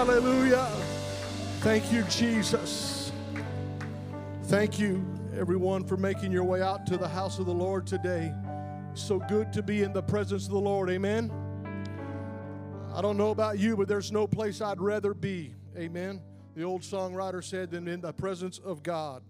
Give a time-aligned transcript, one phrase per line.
[0.00, 0.66] Hallelujah.
[1.60, 3.12] Thank you, Jesus.
[4.44, 5.04] Thank you,
[5.36, 8.32] everyone, for making your way out to the house of the Lord today.
[8.94, 10.88] So good to be in the presence of the Lord.
[10.88, 11.30] Amen.
[12.94, 15.54] I don't know about you, but there's no place I'd rather be.
[15.76, 16.22] Amen.
[16.56, 19.22] The old songwriter said, than in the presence of God.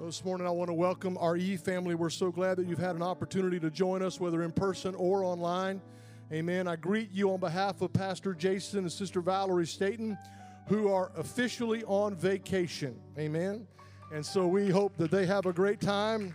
[0.00, 1.94] This morning, I want to welcome our E family.
[1.94, 5.22] We're so glad that you've had an opportunity to join us, whether in person or
[5.22, 5.82] online.
[6.30, 6.68] Amen.
[6.68, 10.18] I greet you on behalf of Pastor Jason and Sister Valerie Staten,
[10.66, 13.00] who are officially on vacation.
[13.18, 13.66] Amen.
[14.12, 16.34] And so we hope that they have a great time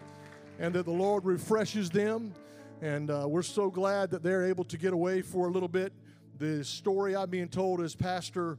[0.58, 2.34] and that the Lord refreshes them.
[2.82, 5.94] And uh, we're so glad that they're able to get away for a little bit.
[6.40, 8.58] The story I'm being told is Pastor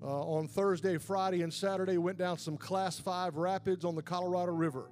[0.00, 4.52] uh, on Thursday, Friday, and Saturday went down some class five rapids on the Colorado
[4.52, 4.88] River.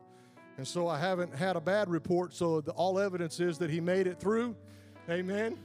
[0.58, 3.80] And so I haven't had a bad report, so the, all evidence is that he
[3.80, 4.56] made it through.
[5.08, 5.56] Amen.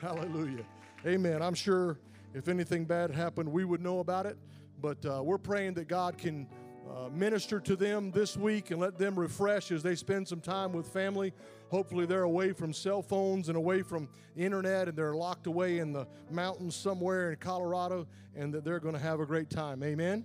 [0.00, 0.64] Hallelujah.
[1.06, 1.42] Amen.
[1.42, 1.98] I'm sure
[2.32, 4.38] if anything bad happened, we would know about it.
[4.80, 6.46] But uh, we're praying that God can
[6.90, 10.72] uh, minister to them this week and let them refresh as they spend some time
[10.72, 11.34] with family.
[11.70, 15.92] Hopefully, they're away from cell phones and away from internet and they're locked away in
[15.92, 19.82] the mountains somewhere in Colorado and that they're going to have a great time.
[19.82, 20.24] Amen.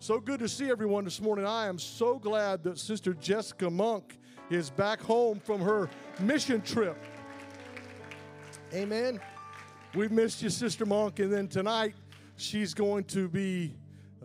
[0.00, 1.46] So good to see everyone this morning.
[1.46, 4.18] I am so glad that Sister Jessica Monk
[4.50, 6.96] is back home from her mission trip.
[8.74, 9.20] Amen.
[9.94, 11.18] We've missed you, Sister Monk.
[11.18, 11.94] And then tonight,
[12.36, 13.74] she's going to be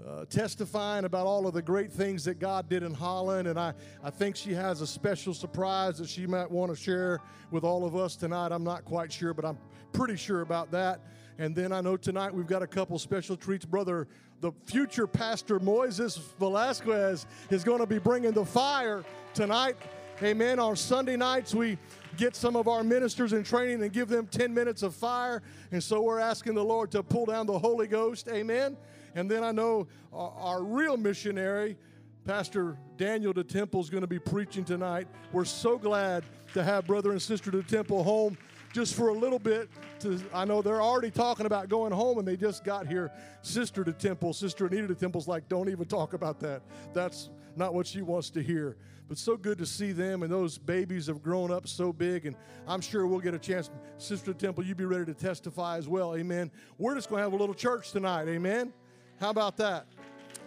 [0.07, 3.49] uh, testifying about all of the great things that God did in Holland.
[3.49, 7.19] And I, I think she has a special surprise that she might want to share
[7.51, 8.53] with all of us tonight.
[8.53, 9.57] I'm not quite sure, but I'm
[9.91, 11.01] pretty sure about that.
[11.37, 13.65] And then I know tonight we've got a couple special treats.
[13.65, 14.07] Brother,
[14.39, 19.75] the future pastor Moises Velasquez is going to be bringing the fire tonight.
[20.23, 20.57] Amen.
[20.57, 21.77] On Sunday nights, we
[22.17, 25.43] get some of our ministers in training and give them 10 minutes of fire.
[25.71, 28.27] And so we're asking the Lord to pull down the Holy Ghost.
[28.27, 28.77] Amen.
[29.13, 31.77] And then I know our, our real missionary,
[32.25, 35.07] Pastor Daniel DeTemple, is going to be preaching tonight.
[35.31, 36.23] We're so glad
[36.55, 38.39] to have brother and sister DeTemple home
[38.73, 39.69] just for a little bit.
[39.99, 43.11] To, I know they're already talking about going home, and they just got here.
[43.43, 46.63] Sister DeTemple, Sister Anita DeTemple's like, don't even talk about that.
[46.91, 48.77] That's not what she wants to hear.
[49.07, 52.35] But so good to see them, and those babies have grown up so big, and
[52.67, 53.69] I'm sure we'll get a chance.
[53.97, 56.15] Sister Temple, you be ready to testify as well.
[56.15, 56.51] Amen.
[56.77, 58.27] We're just going to have a little church tonight.
[58.27, 58.73] Amen.
[59.19, 59.87] How about that?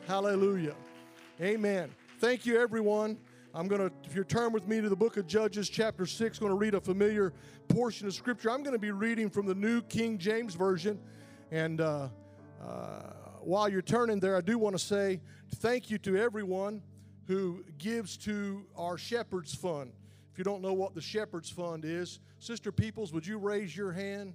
[0.06, 0.74] Hallelujah.
[1.40, 1.90] Amen.
[2.18, 3.18] Thank you, everyone.
[3.54, 6.38] I'm going to, if you turn with me to the book of Judges, chapter 6,
[6.38, 7.32] going to read a familiar
[7.68, 8.50] portion of Scripture.
[8.50, 11.00] I'm going to be reading from the New King James Version.
[11.50, 12.08] And uh,
[12.62, 13.00] uh,
[13.40, 15.20] while you're turning there, I do want to say
[15.56, 16.82] thank you to everyone
[17.30, 19.92] who gives to our Shepherds Fund.
[20.32, 23.92] If you don't know what the Shepherds Fund is, Sister Peoples, would you raise your
[23.92, 24.34] hand?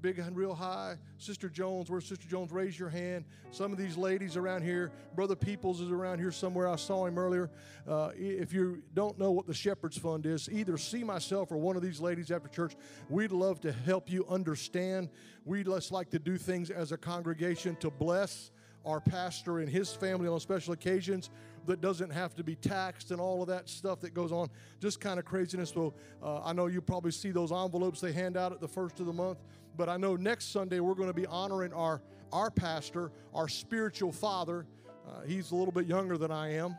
[0.00, 0.96] Big and real high.
[1.18, 2.52] Sister Jones, where's Sister Jones?
[2.52, 3.24] Raise your hand.
[3.50, 6.68] Some of these ladies around here, Brother Peoples is around here somewhere.
[6.68, 7.50] I saw him earlier.
[7.84, 11.74] Uh, if you don't know what the Shepherds Fund is, either see myself or one
[11.74, 12.76] of these ladies after church.
[13.08, 15.08] We'd love to help you understand.
[15.44, 18.52] We'd just like to do things as a congregation to bless
[18.84, 21.28] our pastor and his family on special occasions
[21.66, 24.48] that doesn't have to be taxed and all of that stuff that goes on.
[24.80, 25.70] Just kind of craziness.
[25.70, 29.00] So uh, I know you probably see those envelopes they hand out at the first
[29.00, 29.38] of the month.
[29.76, 32.00] But I know next Sunday we're going to be honoring our
[32.32, 34.66] our pastor, our spiritual father.
[35.06, 36.76] Uh, he's a little bit younger than I am,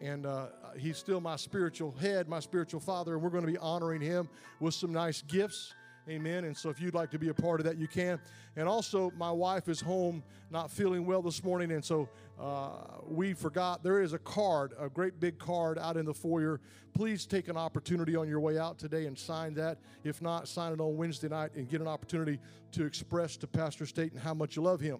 [0.00, 0.46] and uh,
[0.76, 3.14] he's still my spiritual head, my spiritual father.
[3.14, 4.28] And we're going to be honoring him
[4.60, 5.74] with some nice gifts.
[6.08, 6.44] Amen.
[6.44, 8.20] And so if you'd like to be a part of that, you can.
[8.54, 10.22] And also, my wife is home
[10.52, 11.72] not feeling well this morning.
[11.72, 12.08] And so
[12.40, 16.60] uh, we forgot there is a card, a great big card out in the foyer.
[16.94, 19.78] Please take an opportunity on your way out today and sign that.
[20.04, 22.38] If not, sign it on Wednesday night and get an opportunity
[22.72, 24.98] to express to Pastor Staten how much you love him.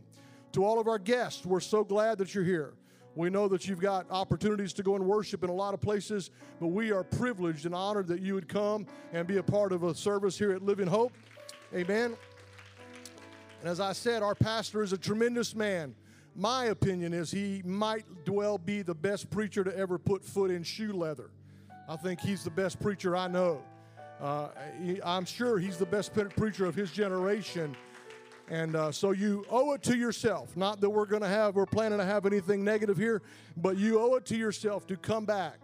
[0.53, 2.75] To all of our guests, we're so glad that you're here.
[3.17, 6.31] We know that you've got opportunities to go and worship in a lot of places,
[6.61, 9.85] but we are privileged and honored that you would come and be a part of
[9.85, 11.13] a service here at Living Hope.
[11.75, 12.15] Amen.
[13.61, 15.95] And as I said, our pastor is a tremendous man.
[16.35, 20.63] My opinion is he might well be the best preacher to ever put foot in
[20.63, 21.31] shoe leather.
[21.89, 23.63] I think he's the best preacher I know.
[24.21, 24.49] Uh,
[24.83, 27.75] he, I'm sure he's the best preacher of his generation.
[28.49, 30.57] And uh, so you owe it to yourself.
[30.57, 33.23] Not that we're going to have, we're planning to have anything negative here,
[33.57, 35.59] but you owe it to yourself to come back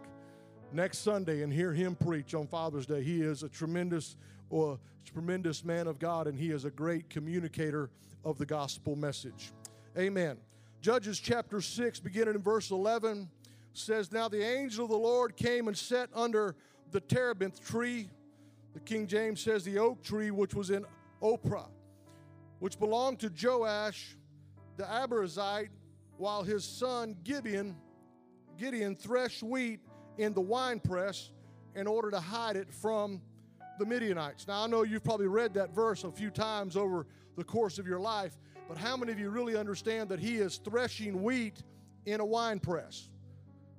[0.73, 3.01] next Sunday and hear him preach on Father's Day.
[3.01, 4.17] He is a tremendous,
[4.53, 4.75] uh,
[5.05, 7.89] tremendous man of God, and he is a great communicator
[8.25, 9.53] of the gospel message.
[9.97, 10.37] Amen.
[10.81, 13.29] Judges chapter 6, beginning in verse 11,
[13.71, 16.55] says, Now the angel of the Lord came and sat under
[16.91, 18.09] the terebinth tree.
[18.73, 20.85] The King James says the oak tree, which was in
[21.21, 21.67] Ophrah
[22.63, 24.15] which belonged to Joash
[24.77, 25.67] the Abiezrite,
[26.15, 27.75] while his son Gideon,
[28.57, 29.81] Gideon threshed wheat
[30.17, 31.31] in the winepress
[31.75, 33.21] in order to hide it from
[33.79, 34.47] the Midianites.
[34.47, 37.05] Now, I know you've probably read that verse a few times over
[37.35, 38.37] the course of your life,
[38.69, 41.63] but how many of you really understand that he is threshing wheat
[42.05, 43.09] in a winepress?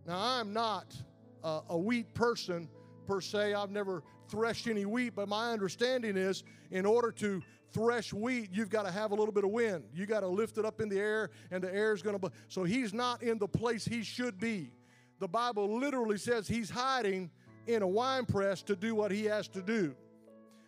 [0.07, 0.95] Now, I'm not
[1.43, 2.69] a, a wheat person
[3.07, 3.55] per se.
[3.55, 7.41] I've never threshed any wheat, but my understanding is in order to
[7.75, 9.85] thresh wheat, you've got to have a little bit of wind.
[9.93, 12.33] You got to lift it up in the air, and the air is going to.
[12.49, 14.71] So he's not in the place he should be.
[15.19, 17.31] The Bible literally says he's hiding
[17.67, 19.95] in a wine press to do what he has to do.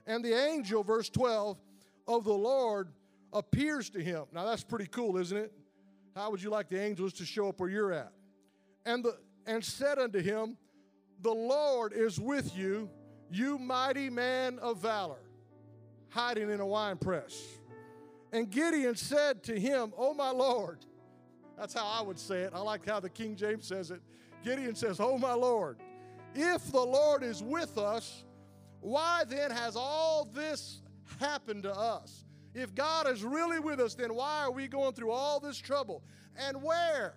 [0.07, 1.57] And the angel, verse 12,
[2.09, 2.89] of the Lord
[3.33, 4.25] appears to him.
[4.33, 5.53] Now that's pretty cool, isn't it?
[6.15, 8.13] How would you like the angels to show up where you're at?
[8.85, 9.17] And the
[9.47, 10.57] and said unto him,
[11.21, 12.89] The Lord is with you,
[13.31, 15.26] you mighty man of valor
[16.09, 17.43] hiding in a wine press.
[18.33, 20.85] And Gideon said to him, Oh, my Lord.
[21.59, 22.53] That's how I would say it.
[22.55, 24.01] I like how the King James says it.
[24.45, 25.79] Gideon says, Oh, my Lord,
[26.35, 28.25] if the Lord is with us,
[28.81, 30.83] why then has all this
[31.19, 32.25] happened to us?
[32.55, 36.03] If God is really with us, then why are we going through all this trouble?
[36.37, 37.15] And where?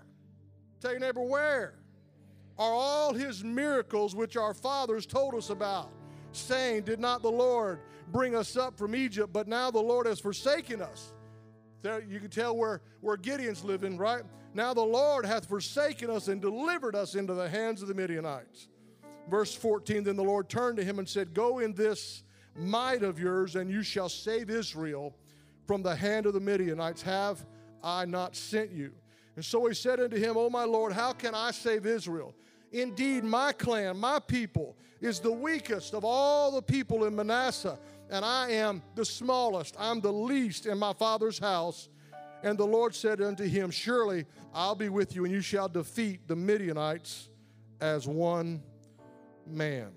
[0.82, 1.76] Tell your neighbor, where
[2.58, 5.92] are all his miracles which our fathers told us about?
[6.32, 7.80] Saying, Did not the Lord
[8.12, 11.14] bring us up from Egypt, but now the Lord has forsaken us.
[11.82, 14.24] There, you can tell where, where Gideon's living, right?
[14.54, 18.68] Now the Lord hath forsaken us and delivered us into the hands of the Midianites.
[19.30, 22.24] Verse 14 Then the Lord turned to him and said, Go in this
[22.56, 25.16] might of yours, and you shall save Israel
[25.66, 27.02] from the hand of the Midianites.
[27.04, 27.46] Have
[27.84, 28.92] I not sent you?
[29.36, 32.34] And so he said unto him, O my Lord, how can I save Israel?
[32.72, 37.80] Indeed, my clan, my people, is the weakest of all the people in Manasseh
[38.10, 39.76] and I am the smallest.
[39.80, 41.90] I'm the least in my father's house.
[42.42, 46.28] And the Lord said unto him, Surely I'll be with you, and you shall defeat
[46.28, 47.30] the Midianites
[47.82, 48.64] as one
[49.46, 49.92] man.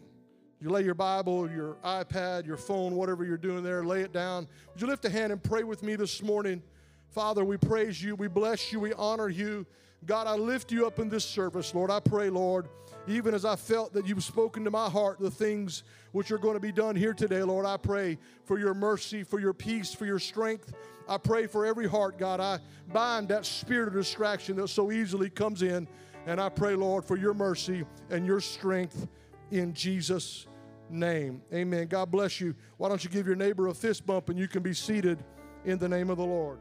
[0.60, 4.46] You lay your Bible, your iPad, your phone, whatever you're doing there, lay it down.
[4.72, 6.62] Would you lift a hand and pray with me this morning?
[7.10, 9.66] Father, we praise you, we bless you, we honor you.
[10.04, 11.90] God, I lift you up in this service, Lord.
[11.90, 12.68] I pray, Lord,
[13.06, 16.54] even as I felt that you've spoken to my heart the things which are going
[16.54, 20.06] to be done here today, Lord, I pray for your mercy, for your peace, for
[20.06, 20.72] your strength.
[21.08, 22.40] I pray for every heart, God.
[22.40, 22.58] I
[22.92, 25.86] bind that spirit of distraction that so easily comes in.
[26.26, 29.08] And I pray, Lord, for your mercy and your strength
[29.50, 30.46] in Jesus'
[30.88, 31.42] name.
[31.52, 31.86] Amen.
[31.88, 32.54] God bless you.
[32.76, 35.24] Why don't you give your neighbor a fist bump and you can be seated
[35.64, 36.58] in the name of the Lord.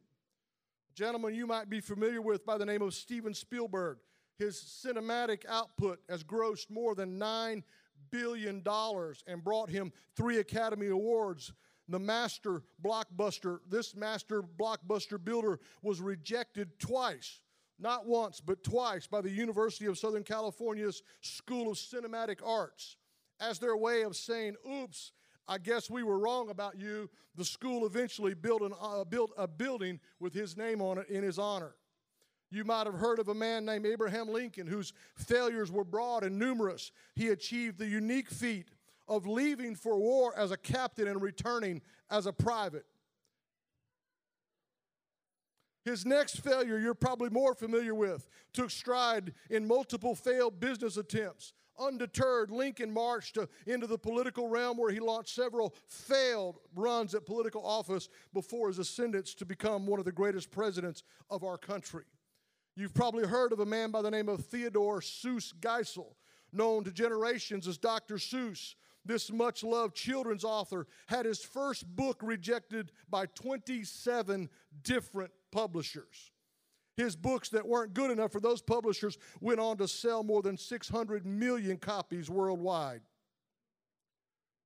[0.95, 3.97] Gentlemen, you might be familiar with by the name of Steven Spielberg.
[4.37, 7.63] His cinematic output has grossed more than $9
[8.11, 8.63] billion
[9.27, 11.53] and brought him three Academy Awards.
[11.89, 17.39] The master blockbuster, this master blockbuster builder was rejected twice,
[17.79, 22.97] not once, but twice by the University of Southern California's School of Cinematic Arts.
[23.39, 25.13] As their way of saying, oops,
[25.47, 27.09] I guess we were wrong about you.
[27.35, 31.23] The school eventually built, an, uh, built a building with his name on it in
[31.23, 31.75] his honor.
[32.49, 36.39] You might have heard of a man named Abraham Lincoln whose failures were broad and
[36.39, 36.91] numerous.
[37.15, 38.69] He achieved the unique feat
[39.07, 42.85] of leaving for war as a captain and returning as a private.
[45.83, 51.53] His next failure, you're probably more familiar with, took stride in multiple failed business attempts.
[51.79, 57.25] Undeterred, Lincoln marched uh, into the political realm where he launched several failed runs at
[57.25, 62.03] political office before his ascendance to become one of the greatest presidents of our country.
[62.77, 66.13] You've probably heard of a man by the name of Theodore Seuss Geisel,
[66.53, 68.17] known to generations as Dr.
[68.17, 74.47] Seuss, this much loved children's author, had his first book rejected by 27
[74.83, 76.31] different publishers.
[76.95, 80.55] His books that weren't good enough for those publishers went on to sell more than
[80.55, 83.01] 600 million copies worldwide.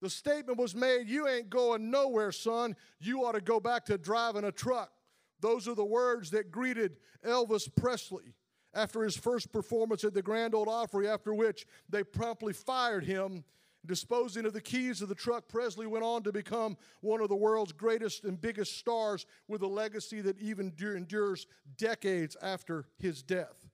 [0.02, 2.76] The statement was made You ain't going nowhere, son.
[3.00, 4.92] You ought to go back to driving a truck.
[5.42, 8.34] Those are the words that greeted Elvis Presley
[8.74, 13.44] after his first performance at the Grand Ole Opry, after which they promptly fired him.
[13.84, 17.36] Disposing of the keys of the truck, Presley went on to become one of the
[17.36, 23.68] world's greatest and biggest stars with a legacy that even endures decades after his death.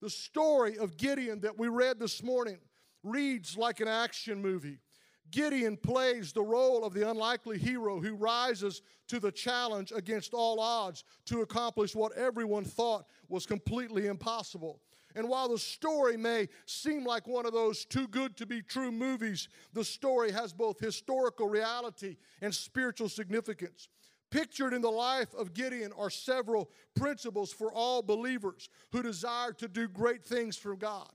[0.00, 2.58] The story of Gideon that we read this morning
[3.02, 4.78] reads like an action movie.
[5.32, 10.60] Gideon plays the role of the unlikely hero who rises to the challenge against all
[10.60, 14.80] odds to accomplish what everyone thought was completely impossible.
[15.14, 18.92] And while the story may seem like one of those too good to be true
[18.92, 23.88] movies, the story has both historical reality and spiritual significance.
[24.30, 29.68] Pictured in the life of Gideon are several principles for all believers who desire to
[29.68, 31.10] do great things for God.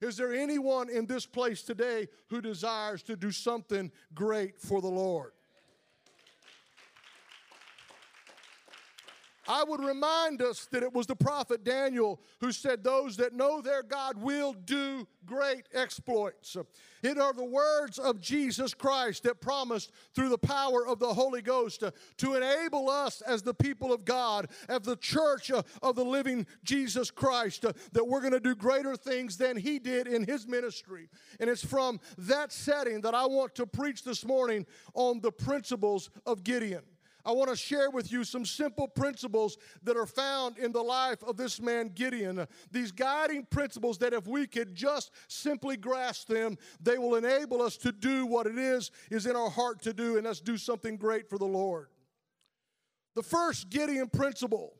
[0.00, 4.88] Is there anyone in this place today who desires to do something great for the
[4.88, 5.32] Lord?
[9.48, 13.60] I would remind us that it was the prophet Daniel who said, Those that know
[13.60, 16.56] their God will do great exploits.
[17.02, 21.42] It are the words of Jesus Christ that promised through the power of the Holy
[21.42, 21.84] Ghost
[22.16, 27.10] to enable us as the people of God, as the church of the living Jesus
[27.10, 31.08] Christ, that we're going to do greater things than He did in His ministry.
[31.38, 36.10] And it's from that setting that I want to preach this morning on the principles
[36.24, 36.82] of Gideon.
[37.26, 41.24] I want to share with you some simple principles that are found in the life
[41.24, 42.46] of this man Gideon.
[42.70, 47.76] These guiding principles that if we could just simply grasp them, they will enable us
[47.78, 50.96] to do what it is is in our heart to do, and us do something
[50.96, 51.88] great for the Lord.
[53.16, 54.74] The first Gideon principle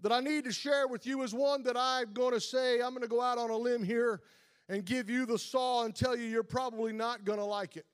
[0.00, 2.90] that I need to share with you is one that I'm going to say, I'm
[2.90, 4.20] going to go out on a limb here
[4.68, 7.86] and give you the saw and tell you you're probably not going to like it.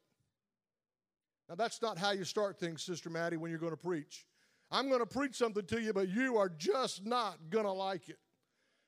[1.52, 4.25] Now, that's not how you start things, Sister Maddie, when you're going to preach.
[4.71, 8.09] I'm going to preach something to you, but you are just not going to like
[8.09, 8.16] it.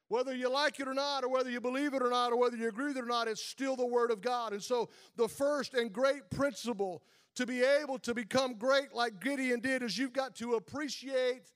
[0.09, 2.57] Whether you like it or not, or whether you believe it or not, or whether
[2.57, 4.55] you agree with it or not, it's still the Word of God.
[4.55, 7.03] And so, the first and great principle
[7.37, 11.53] to be able to become great like Gideon did is you've got to appreciate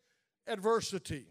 [0.46, 1.28] adversity.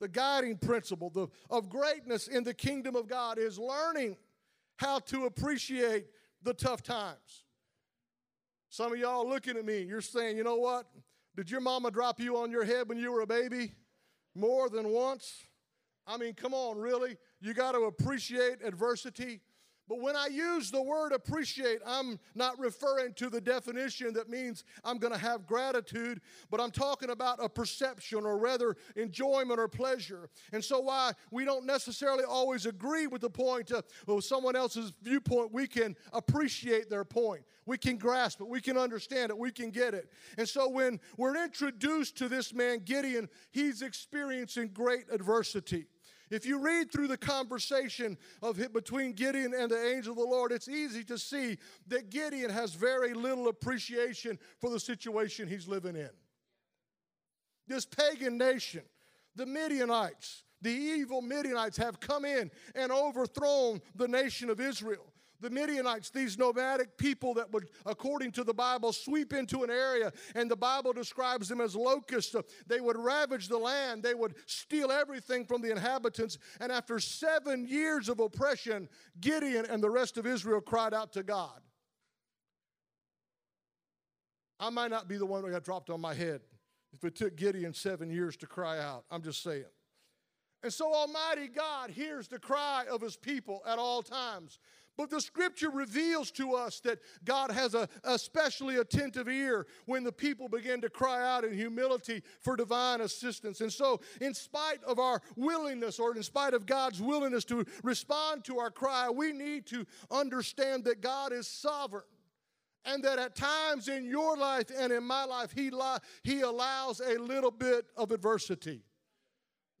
[0.00, 4.16] The guiding principle the, of greatness in the kingdom of God is learning
[4.76, 6.06] how to appreciate
[6.42, 7.44] the tough times.
[8.76, 10.84] Some of y'all looking at me, you're saying, you know what?
[11.34, 13.72] Did your mama drop you on your head when you were a baby
[14.34, 15.44] more than once?
[16.06, 17.16] I mean, come on, really?
[17.40, 19.40] You got to appreciate adversity.
[19.88, 24.64] But when I use the word appreciate, I'm not referring to the definition that means
[24.84, 29.68] I'm going to have gratitude, but I'm talking about a perception or rather enjoyment or
[29.68, 30.28] pleasure.
[30.52, 34.92] And so, why we don't necessarily always agree with the point of, of someone else's
[35.02, 37.42] viewpoint, we can appreciate their point.
[37.64, 40.10] We can grasp it, we can understand it, we can get it.
[40.36, 45.86] And so, when we're introduced to this man, Gideon, he's experiencing great adversity.
[46.30, 50.50] If you read through the conversation of between Gideon and the angel of the Lord,
[50.50, 55.94] it's easy to see that Gideon has very little appreciation for the situation he's living
[55.94, 56.10] in.
[57.68, 58.82] This pagan nation,
[59.36, 65.06] the Midianites, the evil Midianites have come in and overthrown the nation of Israel
[65.40, 70.12] the Midianites, these nomadic people that would, according to the Bible, sweep into an area,
[70.34, 72.34] and the Bible describes them as locusts.
[72.66, 76.38] They would ravage the land, they would steal everything from the inhabitants.
[76.60, 78.88] And after seven years of oppression,
[79.20, 81.60] Gideon and the rest of Israel cried out to God.
[84.58, 86.40] I might not be the one that got dropped on my head
[86.94, 89.04] if it took Gideon seven years to cry out.
[89.10, 89.64] I'm just saying.
[90.62, 94.58] And so Almighty God hears the cry of his people at all times.
[94.96, 100.12] But the scripture reveals to us that God has a especially attentive ear when the
[100.12, 103.60] people begin to cry out in humility for divine assistance.
[103.60, 108.44] And so, in spite of our willingness or in spite of God's willingness to respond
[108.44, 112.04] to our cry, we need to understand that God is sovereign
[112.86, 117.00] and that at times in your life and in my life, He, li- he allows
[117.00, 118.82] a little bit of adversity.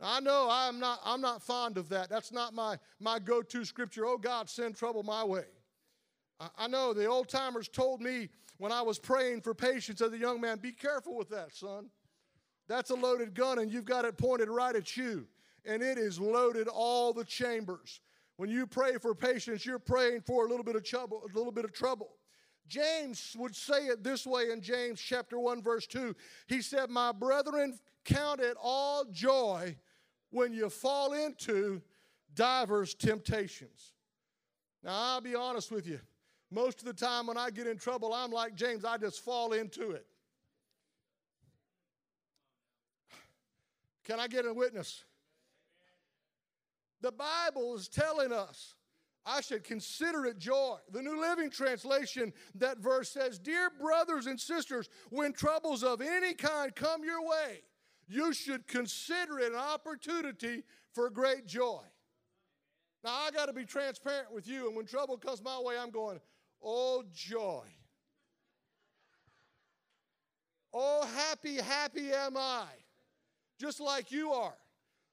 [0.00, 2.10] I know I'm not, I'm not fond of that.
[2.10, 4.06] That's not my, my go to scripture.
[4.06, 5.44] Oh, God, send trouble my way.
[6.38, 10.12] I, I know the old timers told me when I was praying for patience as
[10.12, 11.88] a young man be careful with that, son.
[12.68, 15.26] That's a loaded gun, and you've got it pointed right at you.
[15.64, 18.00] And it is loaded all the chambers.
[18.36, 21.52] When you pray for patience, you're praying for a little bit of trouble, a little
[21.52, 22.15] bit of trouble.
[22.68, 26.14] James would say it this way in James chapter 1 verse 2.
[26.46, 29.78] He said, "My brethren, count it all joy
[30.30, 31.82] when you fall into
[32.34, 33.94] divers temptations."
[34.82, 36.00] Now, I'll be honest with you.
[36.50, 39.52] Most of the time when I get in trouble, I'm like James, I just fall
[39.52, 40.06] into it.
[44.04, 45.04] Can I get a witness?
[47.00, 48.75] The Bible is telling us
[49.26, 50.76] I should consider it joy.
[50.92, 56.32] The New Living Translation, that verse says, Dear brothers and sisters, when troubles of any
[56.32, 57.62] kind come your way,
[58.06, 60.62] you should consider it an opportunity
[60.94, 61.82] for great joy.
[63.02, 65.90] Now, I got to be transparent with you, and when trouble comes my way, I'm
[65.90, 66.20] going,
[66.62, 67.64] Oh, joy.
[70.72, 72.66] Oh, happy, happy am I,
[73.58, 74.56] just like you are.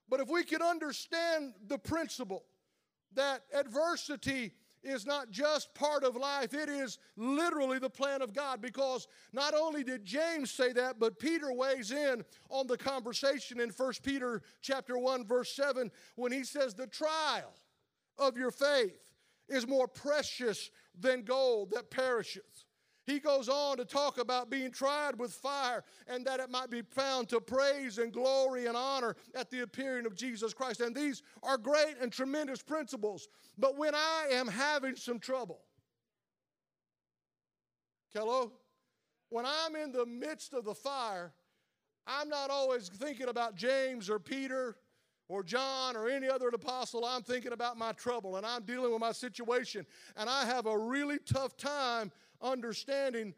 [0.08, 2.44] But if we can understand the principle
[3.16, 4.54] that adversity
[4.84, 8.62] is not just part of life, it is literally the plan of God.
[8.62, 13.70] Because not only did James say that, but Peter weighs in on the conversation in
[13.70, 17.54] 1 Peter chapter 1, verse 7, when he says, The trial
[18.18, 19.00] of your faith
[19.48, 22.66] is more precious than gold that perisheth.
[23.06, 26.82] He goes on to talk about being tried with fire and that it might be
[26.82, 30.80] found to praise and glory and honor at the appearing of Jesus Christ.
[30.80, 33.28] And these are great and tremendous principles.
[33.58, 35.60] But when I am having some trouble,
[38.14, 38.54] hello?
[39.30, 41.34] When I'm in the midst of the fire,
[42.08, 44.78] I'm not always thinking about James or Peter
[45.28, 49.02] or John or any other apostle, I'm thinking about my trouble and I'm dealing with
[49.02, 49.86] my situation.
[50.16, 52.12] And I have a really tough time
[52.44, 53.34] understanding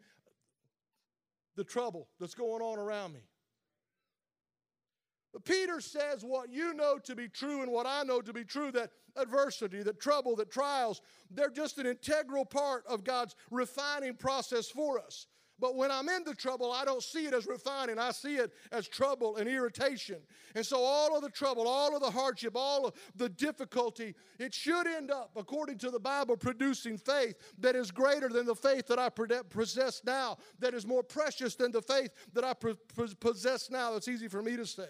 [1.56, 3.20] the trouble that's going on around me.
[5.32, 8.44] But Peter says what you know to be true and what I know to be
[8.44, 14.14] true that adversity, that trouble, that trials, they're just an integral part of God's refining
[14.14, 15.26] process for us.
[15.58, 17.98] But when I'm in the trouble, I don't see it as refining.
[17.98, 20.18] I see it as trouble and irritation.
[20.54, 24.52] And so, all of the trouble, all of the hardship, all of the difficulty, it
[24.52, 28.86] should end up, according to the Bible, producing faith that is greater than the faith
[28.88, 32.52] that I possess now, that is more precious than the faith that I
[33.20, 33.94] possess now.
[33.94, 34.88] It's easy for me to say.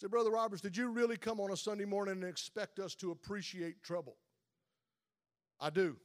[0.00, 3.10] Say, Brother Roberts, did you really come on a Sunday morning and expect us to
[3.10, 4.16] appreciate trouble?
[5.60, 5.96] I do.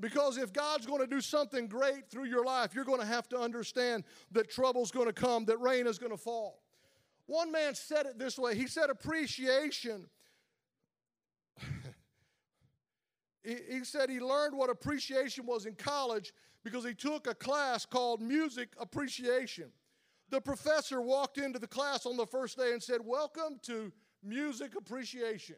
[0.00, 3.28] Because if God's going to do something great through your life, you're going to have
[3.28, 6.62] to understand that trouble's going to come, that rain is going to fall.
[7.26, 10.08] One man said it this way he said, Appreciation.
[13.44, 18.20] he, said he learned what appreciation was in college because he took a class called
[18.20, 19.70] Music Appreciation.
[20.30, 24.74] The professor walked into the class on the first day and said, Welcome to Music
[24.76, 25.56] Appreciation.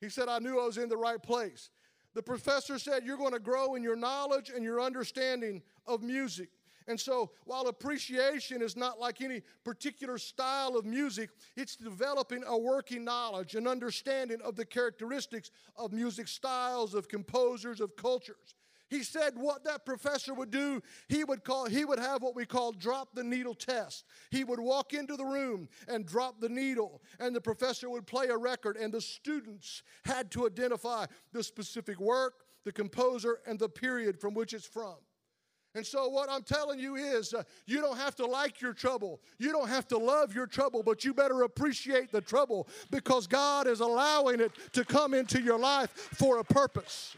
[0.00, 1.70] He said, I knew I was in the right place.
[2.16, 6.48] The professor said you're going to grow in your knowledge and your understanding of music.
[6.88, 12.56] And so, while appreciation is not like any particular style of music, it's developing a
[12.56, 18.54] working knowledge, and understanding of the characteristics of music styles, of composers, of cultures.
[18.88, 22.46] He said what that professor would do, he would call he would have what we
[22.46, 24.04] call drop the needle test.
[24.30, 28.28] He would walk into the room and drop the needle and the professor would play
[28.28, 33.68] a record and the students had to identify the specific work, the composer and the
[33.68, 34.96] period from which it's from.
[35.76, 39.20] And so, what I'm telling you is, uh, you don't have to like your trouble.
[39.38, 43.66] You don't have to love your trouble, but you better appreciate the trouble because God
[43.66, 47.14] is allowing it to come into your life for a purpose.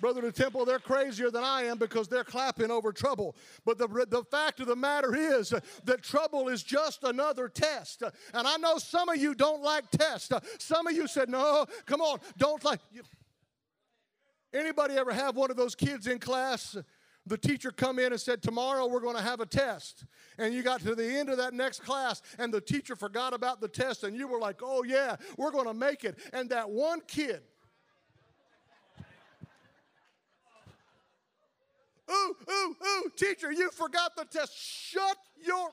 [0.00, 3.36] Brother DeTemple, they're crazier than I am because they're clapping over trouble.
[3.64, 5.50] But the, the fact of the matter is
[5.84, 8.02] that trouble is just another test.
[8.32, 10.30] And I know some of you don't like tests.
[10.58, 12.80] Some of you said, no, come on, don't like.
[14.52, 16.76] Anybody ever have one of those kids in class?
[17.26, 20.04] the teacher come in and said tomorrow we're going to have a test
[20.38, 23.60] and you got to the end of that next class and the teacher forgot about
[23.60, 26.68] the test and you were like oh yeah we're going to make it and that
[26.68, 27.42] one kid
[32.10, 34.56] ooh, ooh, ooh, teacher, you forgot the test.
[34.56, 35.70] Shut your.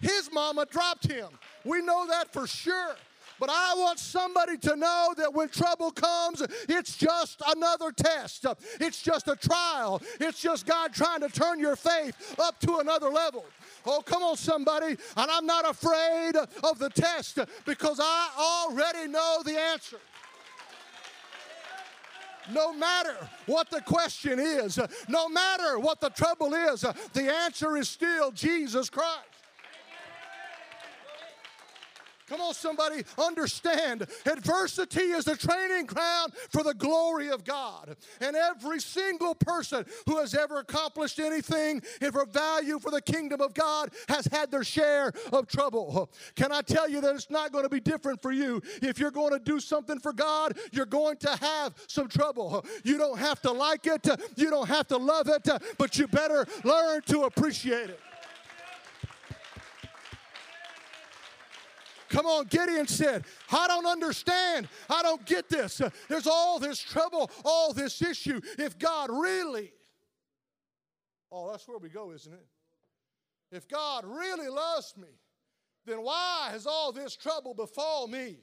[0.00, 1.28] His mama dropped him.
[1.64, 2.96] We know that for sure.
[3.38, 8.46] But I want somebody to know that when trouble comes, it's just another test.
[8.80, 10.00] It's just a trial.
[10.20, 13.44] It's just God trying to turn your faith up to another level.
[13.84, 14.96] Oh, come on, somebody.
[15.16, 19.98] And I'm not afraid of the test because I already know the answer.
[22.52, 24.78] No matter what the question is,
[25.08, 26.80] no matter what the trouble is,
[27.12, 29.35] the answer is still Jesus Christ.
[32.26, 34.06] Come on, somebody, understand.
[34.26, 37.96] Adversity is a training ground for the glory of God.
[38.20, 43.40] And every single person who has ever accomplished anything in for value for the kingdom
[43.40, 46.10] of God has had their share of trouble.
[46.34, 48.60] Can I tell you that it's not going to be different for you?
[48.82, 52.64] If you're going to do something for God, you're going to have some trouble.
[52.82, 56.46] You don't have to like it, you don't have to love it, but you better
[56.64, 58.00] learn to appreciate it.
[62.08, 64.68] Come on, Gideon said, I don't understand.
[64.88, 65.80] I don't get this.
[65.80, 68.40] Uh, there's all this trouble, all this issue.
[68.58, 69.72] If God really,
[71.32, 72.46] oh, that's where we go, isn't it?
[73.52, 75.08] If God really loves me,
[75.84, 78.38] then why has all this trouble befall me?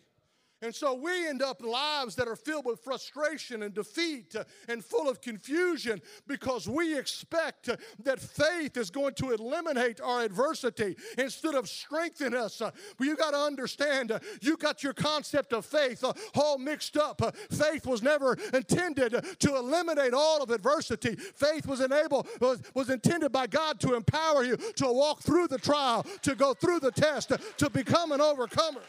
[0.63, 4.83] And so we end up lives that are filled with frustration and defeat uh, and
[4.83, 10.95] full of confusion because we expect uh, that faith is going to eliminate our adversity
[11.17, 12.61] instead of strengthen us.
[12.61, 16.01] Uh, you got to understand, you got your concept of faith
[16.33, 17.35] all mixed up.
[17.51, 21.15] Faith was never intended to eliminate all of adversity.
[21.15, 25.57] Faith was enabled was, was intended by God to empower you to walk through the
[25.57, 28.81] trial, to go through the test, to become an overcomer.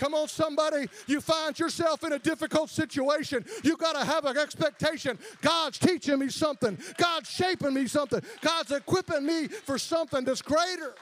[0.00, 0.88] Come on, somebody.
[1.06, 3.44] You find yourself in a difficult situation.
[3.62, 5.18] You got to have an expectation.
[5.42, 6.78] God's teaching me something.
[6.96, 8.22] God's shaping me something.
[8.40, 10.94] God's equipping me for something that's greater.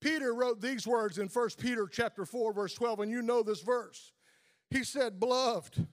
[0.00, 3.60] Peter wrote these words in 1 Peter chapter 4 verse 12 and you know this
[3.60, 4.12] verse.
[4.70, 5.86] He said, "Beloved,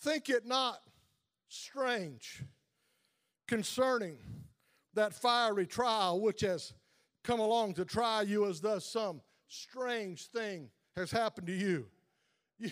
[0.00, 0.82] think it not
[1.48, 2.44] strange
[3.48, 4.18] concerning
[4.94, 6.74] that fiery trial which has
[7.24, 11.86] come along to try you as thus some strange thing has happened to you.
[12.58, 12.70] you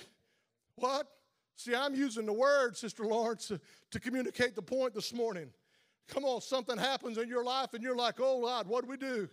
[0.77, 1.09] what?
[1.57, 3.59] See, I'm using the word, Sister Lawrence, to,
[3.91, 5.49] to communicate the point this morning.
[6.09, 8.97] Come on, something happens in your life and you're like, oh God, what do we
[8.97, 9.29] do?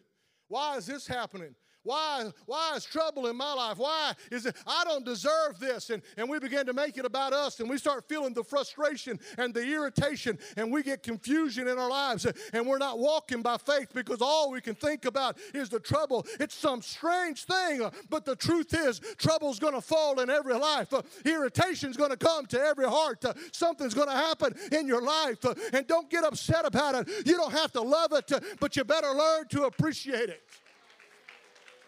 [0.47, 1.53] Why is this happening?
[1.83, 3.77] Why, why is trouble in my life?
[3.77, 5.89] Why is it, I don't deserve this?
[5.89, 9.19] And, and we begin to make it about us and we start feeling the frustration
[9.37, 13.57] and the irritation and we get confusion in our lives and we're not walking by
[13.57, 16.25] faith because all we can think about is the trouble.
[16.39, 20.93] It's some strange thing, but the truth is, trouble's going to fall in every life.
[21.25, 23.25] Irritation's going to come to every heart.
[23.51, 25.43] Something's going to happen in your life.
[25.73, 27.27] And don't get upset about it.
[27.27, 30.41] You don't have to love it, but you better learn to appreciate it.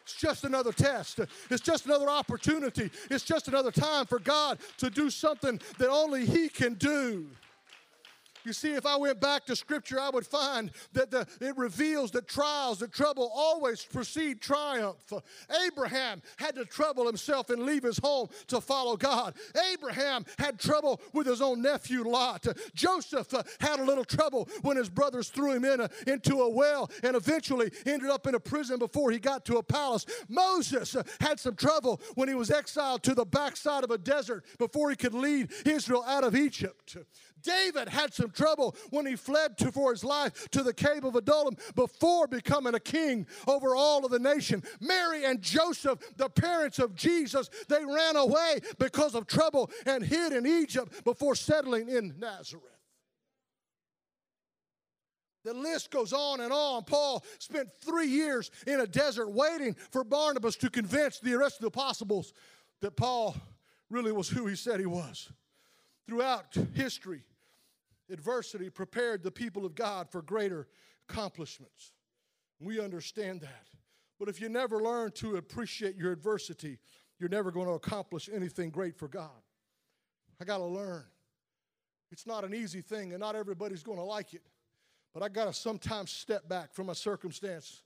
[0.05, 1.19] It's just another test.
[1.49, 2.91] It's just another opportunity.
[3.09, 7.25] It's just another time for God to do something that only He can do.
[8.45, 12.11] You see, if I went back to Scripture, I would find that the, it reveals
[12.11, 15.11] that trials, that trouble always precede triumph.
[15.65, 19.35] Abraham had to trouble himself and leave his home to follow God.
[19.73, 22.45] Abraham had trouble with his own nephew Lot.
[22.75, 26.49] Joseph uh, had a little trouble when his brothers threw him in a, into a
[26.49, 30.05] well and eventually ended up in a prison before he got to a palace.
[30.29, 34.45] Moses uh, had some trouble when he was exiled to the backside of a desert
[34.59, 36.97] before he could lead Israel out of Egypt.
[37.45, 41.15] David had some trouble when he fled to, for his life to the cave of
[41.15, 44.63] Adullam before becoming a king over all of the nation.
[44.79, 50.33] Mary and Joseph, the parents of Jesus, they ran away because of trouble and hid
[50.33, 52.63] in Egypt before settling in Nazareth.
[55.43, 56.85] The list goes on and on.
[56.85, 61.61] Paul spent three years in a desert waiting for Barnabas to convince the rest of
[61.61, 62.33] the apostles
[62.81, 63.35] that Paul
[63.91, 65.31] really was who he said he was.
[66.07, 67.21] Throughout history,
[68.09, 70.67] adversity prepared the people of God for greater
[71.09, 71.93] accomplishments.
[72.59, 73.67] We understand that.
[74.19, 76.79] But if you never learn to appreciate your adversity,
[77.19, 79.29] you're never going to accomplish anything great for God.
[80.39, 81.03] I got to learn.
[82.11, 84.43] It's not an easy thing, and not everybody's going to like it.
[85.13, 87.83] But I got to sometimes step back from a circumstance.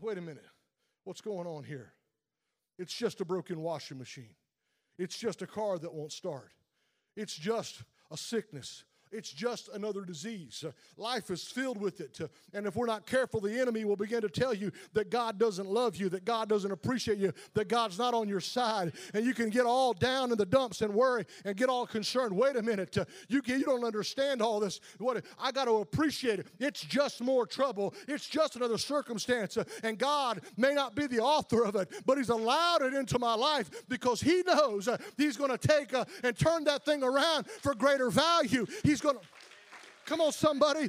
[0.00, 0.44] Wait a minute.
[1.04, 1.92] What's going on here?
[2.78, 4.34] It's just a broken washing machine.
[4.98, 6.52] It's just a car that won't start.
[7.16, 10.64] It's just a sickness it's just another disease.
[10.66, 12.18] Uh, life is filled with it.
[12.20, 15.38] Uh, and if we're not careful, the enemy will begin to tell you that God
[15.38, 18.92] doesn't love you, that God doesn't appreciate you, that God's not on your side.
[19.14, 22.36] And you can get all down in the dumps and worry and get all concerned.
[22.36, 22.96] Wait a minute.
[22.98, 24.80] Uh, you, you don't understand all this.
[24.98, 26.46] What I got to appreciate it.
[26.58, 27.94] It's just more trouble.
[28.08, 29.56] It's just another circumstance.
[29.82, 33.34] And God may not be the author of it, but He's allowed it into my
[33.34, 35.92] life because He knows He's going to take
[36.22, 38.66] and turn that thing around for greater value.
[38.82, 39.22] He's going to,
[40.04, 40.88] come on, somebody.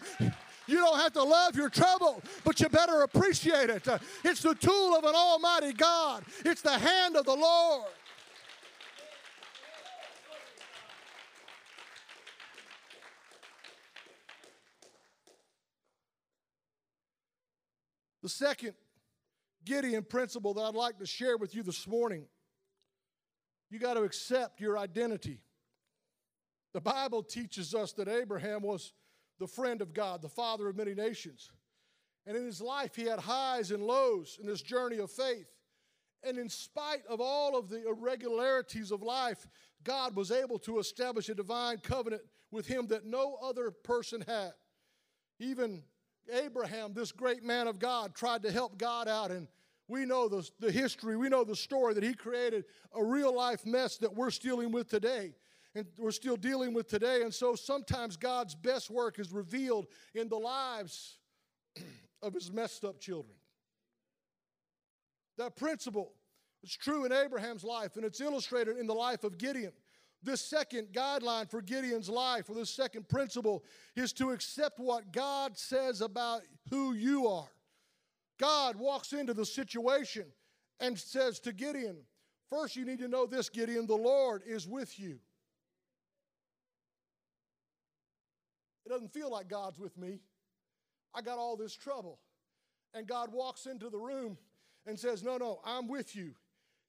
[0.67, 3.87] You don't have to love your trouble, but you better appreciate it.
[4.23, 7.87] It's the tool of an almighty God, it's the hand of the Lord.
[18.23, 18.73] The second
[19.63, 22.25] Gideon principle that I'd like to share with you this morning
[23.69, 25.39] you got to accept your identity.
[26.77, 28.93] The Bible teaches us that Abraham was
[29.39, 31.49] the friend of God, the father of many nations.
[32.27, 35.47] And in his life, he had highs and lows in this journey of faith.
[36.21, 39.47] And in spite of all of the irregularities of life,
[39.83, 44.51] God was able to establish a divine covenant with him that no other person had.
[45.39, 45.81] Even
[46.31, 49.31] Abraham, this great man of God, tried to help God out.
[49.31, 49.47] And
[49.87, 53.65] we know the, the history, we know the story that he created a real life
[53.65, 55.33] mess that we're dealing with today.
[55.75, 57.21] And we're still dealing with today.
[57.21, 61.17] And so sometimes God's best work is revealed in the lives
[62.21, 63.35] of his messed up children.
[65.37, 66.13] That principle
[66.63, 69.71] is true in Abraham's life, and it's illustrated in the life of Gideon.
[70.23, 73.63] This second guideline for Gideon's life, or this second principle,
[73.95, 77.51] is to accept what God says about who you are.
[78.39, 80.25] God walks into the situation
[80.79, 81.97] and says to Gideon,
[82.49, 85.19] First, you need to know this, Gideon, the Lord is with you.
[88.87, 90.21] It doesn't feel like God's with me.
[91.13, 92.19] I got all this trouble.
[92.93, 94.37] And God walks into the room
[94.85, 96.31] and says, No, no, I'm with you.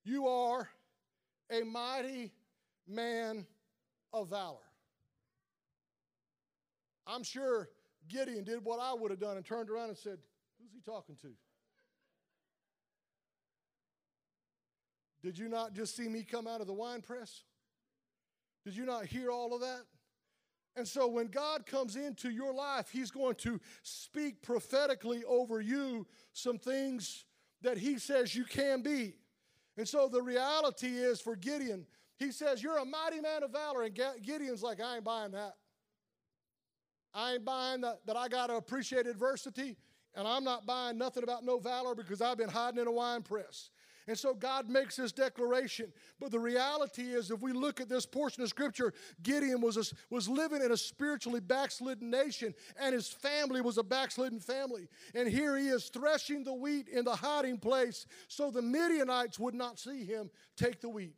[0.04, 0.68] You are
[1.50, 2.30] a mighty
[2.86, 3.44] man
[4.12, 4.58] of valor.
[7.04, 7.68] I'm sure
[8.06, 10.18] Gideon did what I would have done and turned around and said,
[10.60, 11.32] Who's he talking to?
[15.20, 17.42] Did you not just see me come out of the wine press?
[18.64, 19.82] Did you not hear all of that?
[20.78, 26.06] And so when God comes into your life, He's going to speak prophetically over you
[26.32, 27.24] some things
[27.62, 29.16] that He says you can be.
[29.76, 31.84] And so the reality is for Gideon,
[32.18, 33.82] he says, You're a mighty man of valor.
[33.82, 35.54] And Gideon's like, I ain't buying that.
[37.14, 39.76] I ain't buying that, that I got to appreciate adversity.
[40.14, 43.22] And I'm not buying nothing about no valor because I've been hiding in a wine
[43.22, 43.70] press.
[44.08, 45.92] And so God makes this declaration.
[46.18, 49.84] But the reality is, if we look at this portion of Scripture, Gideon was, a,
[50.08, 54.88] was living in a spiritually backslidden nation, and his family was a backslidden family.
[55.14, 59.54] And here he is threshing the wheat in the hiding place so the Midianites would
[59.54, 61.14] not see him take the wheat.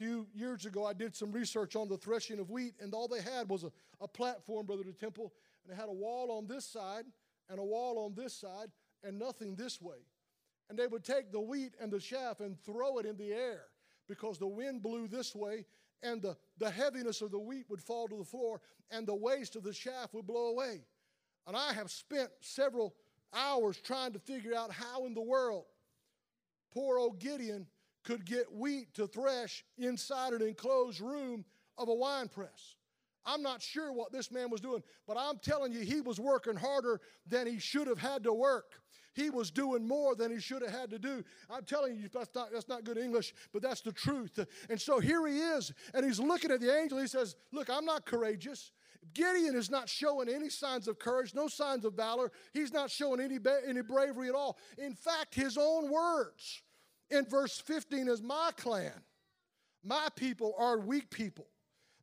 [0.00, 3.08] A few years ago, I did some research on the threshing of wheat, and all
[3.08, 5.30] they had was a, a platform, Brother DeTemple,
[5.64, 7.04] and it had a wall on this side
[7.50, 8.70] and a wall on this side
[9.04, 9.98] and nothing this way.
[10.68, 13.62] And they would take the wheat and the chaff and throw it in the air
[14.08, 15.64] because the wind blew this way
[16.02, 19.56] and the, the heaviness of the wheat would fall to the floor and the waste
[19.56, 20.80] of the chaff would blow away.
[21.46, 22.94] And I have spent several
[23.34, 25.64] hours trying to figure out how in the world
[26.72, 27.66] poor old Gideon
[28.04, 31.44] could get wheat to thresh inside an enclosed room
[31.76, 32.76] of a wine press.
[33.24, 36.56] I'm not sure what this man was doing, but I'm telling you, he was working
[36.56, 38.80] harder than he should have had to work.
[39.18, 41.24] He was doing more than he should have had to do.
[41.50, 44.38] I'm telling you, that's not, that's not good English, but that's the truth.
[44.70, 46.98] And so here he is, and he's looking at the angel.
[46.98, 48.70] He says, Look, I'm not courageous.
[49.14, 52.30] Gideon is not showing any signs of courage, no signs of valor.
[52.52, 54.56] He's not showing any, any bravery at all.
[54.76, 56.62] In fact, his own words
[57.10, 59.02] in verse 15 is My clan,
[59.82, 61.48] my people are weak people.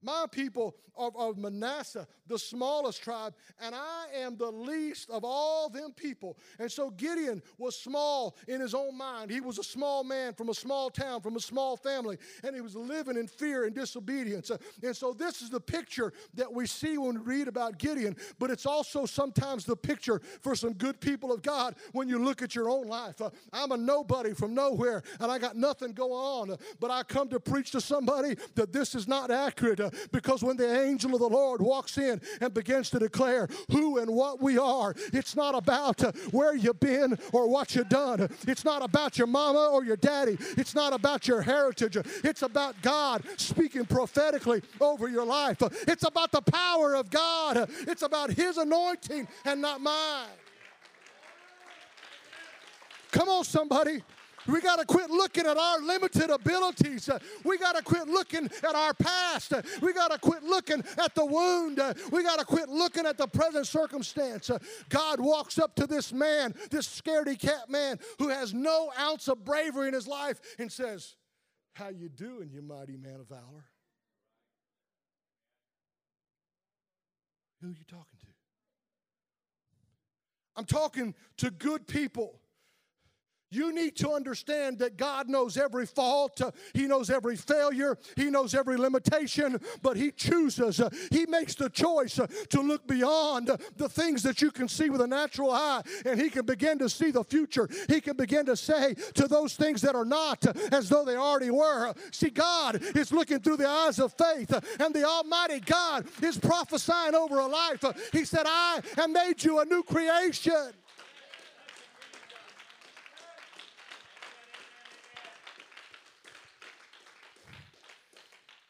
[0.02, 5.70] My people of, of Manasseh, the smallest tribe, and I am the least of all
[5.70, 6.38] them people.
[6.60, 9.32] And so Gideon was small in his own mind.
[9.32, 12.62] He was a small man from a small town, from a small family, and he
[12.62, 14.52] was living in fear and disobedience.
[14.84, 18.50] And so this is the picture that we see when we read about Gideon, but
[18.50, 22.56] it's also sometimes the picture for some good people of God when you look at
[22.56, 23.22] your own life.
[23.22, 27.28] Uh, I'm a nobody from nowhere, and I got nothing going on, but I come
[27.30, 29.80] to preach to somebody that this is not accurate.
[29.80, 34.00] Uh, because when the angel of the Lord walks in and begins to declare who
[34.00, 38.30] and what we are, it's not about uh, where you've been or what you've done.
[38.48, 40.38] It's not about your mama or your daddy.
[40.58, 41.98] It's not about your heritage.
[42.24, 45.58] It's about God speaking prophetically over your life.
[45.88, 47.70] It's about the power of God.
[47.88, 50.28] It's about His anointing and not mine.
[53.12, 54.04] Come on, somebody.
[54.48, 57.10] We got to quit looking at our limited abilities.
[57.44, 59.54] We got to quit looking at our past.
[59.82, 61.82] We got to quit looking at the wound.
[62.12, 64.52] We got to quit looking at the present circumstance.
[64.90, 69.44] God walks up to this man, this scaredy cat man who has no ounce of
[69.44, 71.16] bravery in his life and says,
[71.74, 73.66] "How you doing, you mighty man of valor?"
[77.62, 78.28] Who are you talking to?
[80.56, 82.40] I'm talking to good people
[83.52, 86.42] you need to understand that God knows every fault,
[86.74, 90.82] He knows every failure, He knows every limitation, but He chooses,
[91.12, 95.08] He makes the choice to look beyond the things that you can see with a
[95.08, 97.70] natural eye, and He can begin to see the future.
[97.88, 101.52] He can begin to say to those things that are not as though they already
[101.52, 101.94] were.
[102.12, 107.16] See, God is looking through the eyes of faith, and the Almighty God is prophesying
[107.16, 107.84] over a life.
[108.12, 110.72] He said, I have made you a new creation.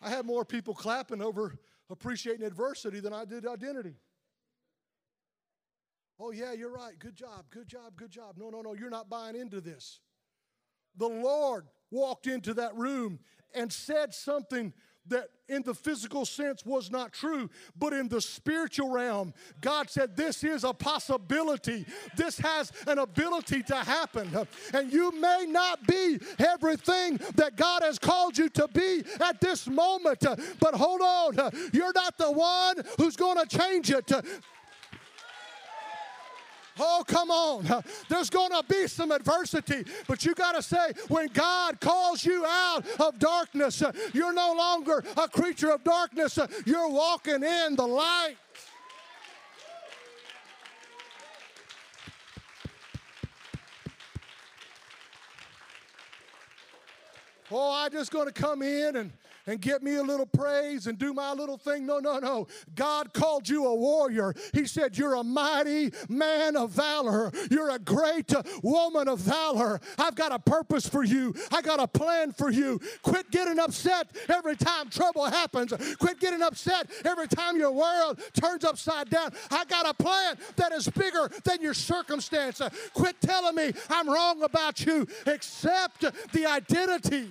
[0.05, 1.55] I had more people clapping over
[1.89, 3.95] appreciating adversity than I did identity.
[6.19, 6.97] Oh, yeah, you're right.
[6.99, 8.35] Good job, good job, good job.
[8.37, 9.99] No, no, no, you're not buying into this.
[10.95, 13.19] The Lord walked into that room
[13.55, 14.73] and said something
[15.07, 20.15] that in the physical sense was not true, but in the spiritual realm, God said,
[20.17, 21.85] This is a possibility.
[22.15, 24.29] This has an ability to happen.
[24.73, 29.67] And you may not be everything that God has called you to be at this
[29.67, 30.25] moment,
[30.59, 34.11] but hold on, you're not the one who's going to change it.
[36.79, 37.83] Oh, come on.
[38.09, 42.45] There's going to be some adversity, but you got to say, when God calls you
[42.45, 47.75] out of darkness, uh, you're no longer a creature of darkness, uh, you're walking in
[47.75, 48.35] the light.
[57.51, 59.11] Oh, I'm just going to come in and
[59.47, 61.85] and get me a little praise and do my little thing.
[61.85, 62.47] No, no, no.
[62.73, 64.33] God called you a warrior.
[64.53, 67.31] He said, You're a mighty man of valor.
[67.49, 69.79] You're a great woman of valor.
[69.97, 72.79] I've got a purpose for you, I got a plan for you.
[73.01, 75.73] Quit getting upset every time trouble happens.
[75.97, 79.31] Quit getting upset every time your world turns upside down.
[79.51, 82.61] I got a plan that is bigger than your circumstance.
[82.93, 85.07] Quit telling me I'm wrong about you.
[85.25, 87.29] Accept the identity.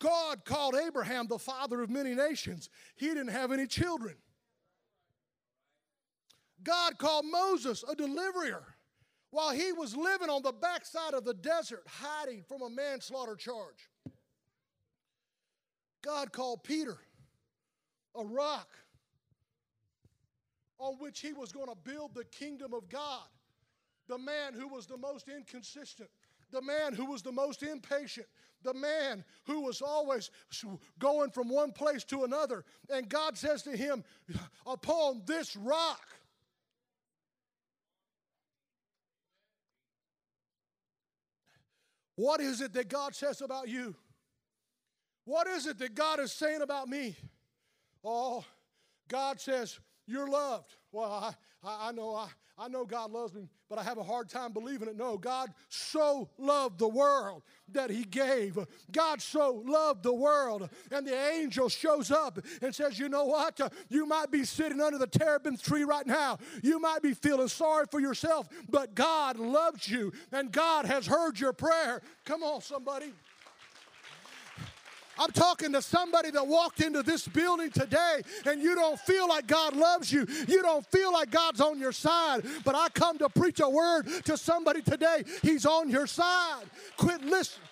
[0.00, 2.68] God called Abraham the father of many nations.
[2.96, 4.16] He didn't have any children.
[6.62, 8.74] God called Moses a deliverer
[9.30, 13.88] while he was living on the backside of the desert, hiding from a manslaughter charge.
[16.02, 16.98] God called Peter
[18.16, 18.68] a rock
[20.78, 23.26] on which he was going to build the kingdom of God.
[24.08, 26.10] The man who was the most inconsistent,
[26.50, 28.26] the man who was the most impatient,
[28.62, 30.30] the man who was always
[30.98, 32.64] going from one place to another.
[32.88, 34.04] And God says to him,
[34.66, 36.00] Upon this rock,
[42.20, 43.96] What is it that God says about you?
[45.24, 47.16] What is it that God is saying about me?
[48.04, 48.44] Oh,
[49.08, 50.74] God says, You're loved.
[50.92, 51.34] Well,
[51.64, 52.28] I, I, know I,
[52.60, 54.96] I know God loves me, but I have a hard time believing it.
[54.96, 57.42] No, God so loved the world
[57.72, 58.58] that He gave.
[58.92, 60.68] God so loved the world.
[60.92, 63.58] And the angel shows up and says, You know what?
[63.88, 66.36] You might be sitting under the terebinth tree right now.
[66.62, 71.40] You might be feeling sorry for yourself, but God loves you and God has heard
[71.40, 72.02] your prayer.
[72.26, 73.14] Come on, somebody.
[75.20, 79.46] I'm talking to somebody that walked into this building today and you don't feel like
[79.46, 80.26] God loves you.
[80.48, 82.42] You don't feel like God's on your side.
[82.64, 85.24] But I come to preach a word to somebody today.
[85.42, 86.64] He's on your side.
[86.96, 87.68] Quit listening.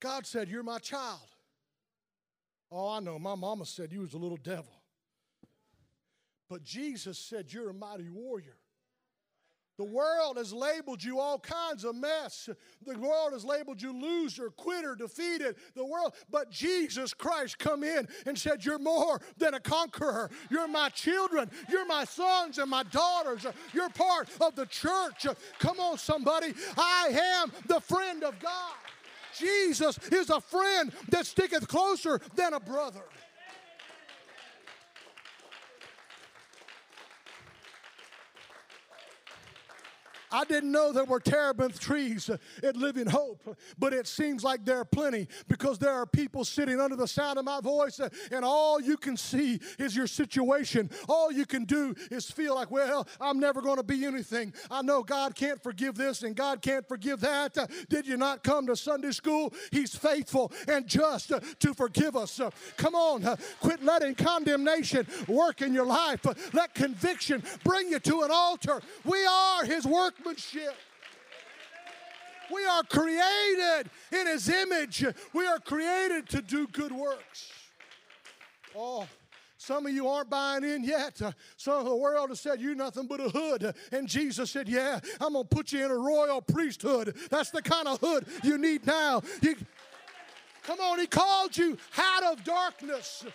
[0.00, 1.20] God said, You're my child.
[2.70, 3.18] Oh, I know.
[3.18, 4.77] My mama said you was a little devil.
[6.48, 8.56] But Jesus said, You're a mighty warrior.
[9.76, 12.48] The world has labeled you all kinds of mess.
[12.84, 15.54] The world has labeled you loser, quitter, defeated.
[15.76, 20.32] The world, but Jesus Christ come in and said, "You're more than a conqueror.
[20.50, 21.48] You're my children.
[21.68, 23.46] You're my sons and my daughters.
[23.72, 25.28] You're part of the church.
[25.60, 26.54] Come on, somebody.
[26.76, 28.74] I am the friend of God.
[29.36, 33.04] Jesus is a friend that sticketh closer than a brother."
[40.30, 42.30] I didn't know there were terebinth trees
[42.62, 46.80] at Living Hope, but it seems like there are plenty because there are people sitting
[46.80, 48.00] under the sound of my voice,
[48.30, 50.90] and all you can see is your situation.
[51.08, 54.52] All you can do is feel like, well, I'm never going to be anything.
[54.70, 57.56] I know God can't forgive this and God can't forgive that.
[57.88, 59.52] Did you not come to Sunday school?
[59.70, 62.40] He's faithful and just to forgive us.
[62.76, 66.26] Come on, quit letting condemnation work in your life.
[66.52, 68.80] Let conviction bring you to an altar.
[69.04, 69.84] We are His
[70.18, 70.74] workmanship.
[72.52, 75.04] We are created in His image.
[75.34, 77.52] We are created to do good works.
[78.74, 79.06] Oh,
[79.58, 81.20] some of you aren't buying in yet.
[81.20, 83.74] Uh, some of the world has said, You're nothing but a hood.
[83.92, 87.14] And Jesus said, Yeah, I'm going to put you in a royal priesthood.
[87.30, 89.22] That's the kind of hood you need now.
[89.42, 89.56] You,
[90.62, 93.26] come on, He called you out of darkness.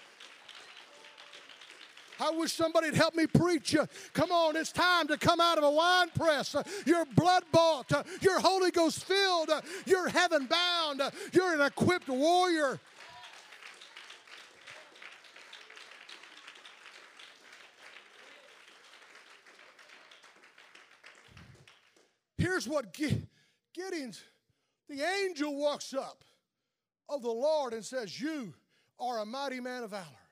[2.19, 3.75] I wish somebody'd help me preach.
[4.13, 6.55] Come on, it's time to come out of a wine press.
[6.85, 7.91] You're blood bought.
[8.21, 9.49] You're Holy Ghost filled.
[9.85, 11.01] You're heaven bound.
[11.31, 12.79] You're an equipped warrior.
[22.37, 24.21] Here's what Gideon's,
[24.89, 26.23] the angel walks up
[27.07, 28.53] of the Lord and says, You
[28.99, 30.22] are a mighty man of valor.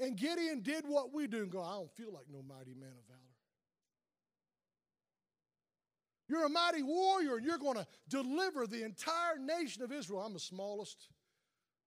[0.00, 2.88] And Gideon did what we do and go, I don't feel like no mighty man
[2.88, 3.20] of valor.
[6.26, 10.20] You're a mighty warrior and you're going to deliver the entire nation of Israel.
[10.20, 11.08] I'm the smallest.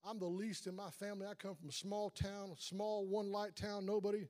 [0.05, 1.25] I'm the least in my family.
[1.25, 4.27] I come from a small town, a small one light town, nobody.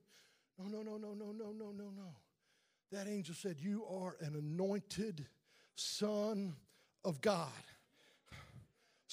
[0.60, 2.16] No, no, no, no, no, no, no, no, no.
[2.92, 5.26] That angel said, You are an anointed
[5.76, 6.56] son
[7.04, 7.50] of God.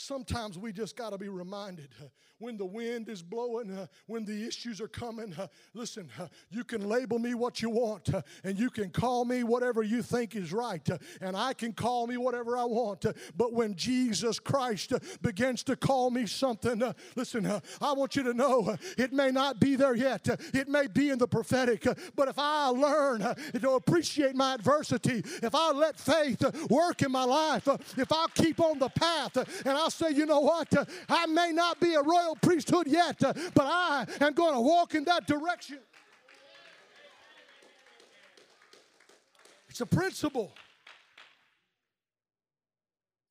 [0.01, 2.07] Sometimes we just got to be reminded uh,
[2.39, 5.35] when the wind is blowing, uh, when the issues are coming.
[5.35, 6.09] Uh, listen,
[6.49, 8.09] you can label me what you want,
[8.43, 10.89] and you can call me whatever you think is right,
[11.21, 13.05] and I can call me whatever I want.
[13.37, 16.83] but when Jesus Christ begins to call me something,
[17.15, 21.11] listen, I want you to know it may not be there yet, it may be
[21.11, 21.87] in the prophetic,
[22.17, 23.21] but if I learn
[23.61, 28.61] to appreciate my adversity, if I let faith work in my life, if I keep
[28.61, 30.73] on the path and I I'll say, you know what?
[30.77, 34.61] Uh, I may not be a royal priesthood yet, uh, but I am going to
[34.61, 35.81] walk in that direction.
[39.69, 40.53] It's a principle.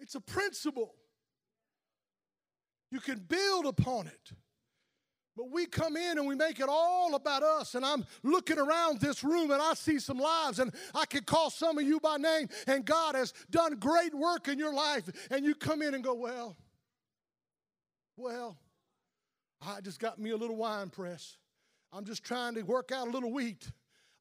[0.02, 0.96] It's a principle.
[2.92, 4.32] You can build upon it.
[5.40, 7.74] But we come in and we make it all about us.
[7.74, 11.50] And I'm looking around this room and I see some lives, and I could call
[11.50, 15.10] some of you by name, and God has done great work in your life.
[15.32, 16.58] And you come in and go, Well,
[18.18, 18.58] well,
[19.66, 21.38] I just got me a little wine press.
[21.94, 23.66] I'm just trying to work out a little wheat.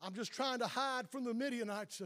[0.01, 2.01] I'm just trying to hide from the Midianites.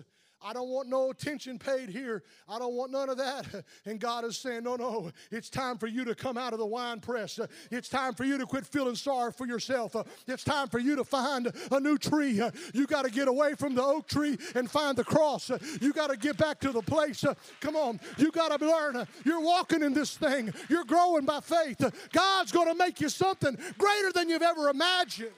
[0.45, 2.23] I don't want no attention paid here.
[2.49, 3.47] I don't want none of that.
[3.85, 6.67] And God is saying, No, no, it's time for you to come out of the
[6.67, 7.41] wine press.
[7.71, 9.97] It's time for you to quit feeling sorry for yourself.
[10.27, 12.41] It's time for you to find a new tree.
[12.73, 15.51] You got to get away from the oak tree and find the cross.
[15.81, 17.25] You got to get back to the place.
[17.61, 19.07] Come on, you got to learn.
[19.25, 21.81] You're walking in this thing, you're growing by faith.
[22.13, 25.33] God's going to make you something greater than you've ever imagined.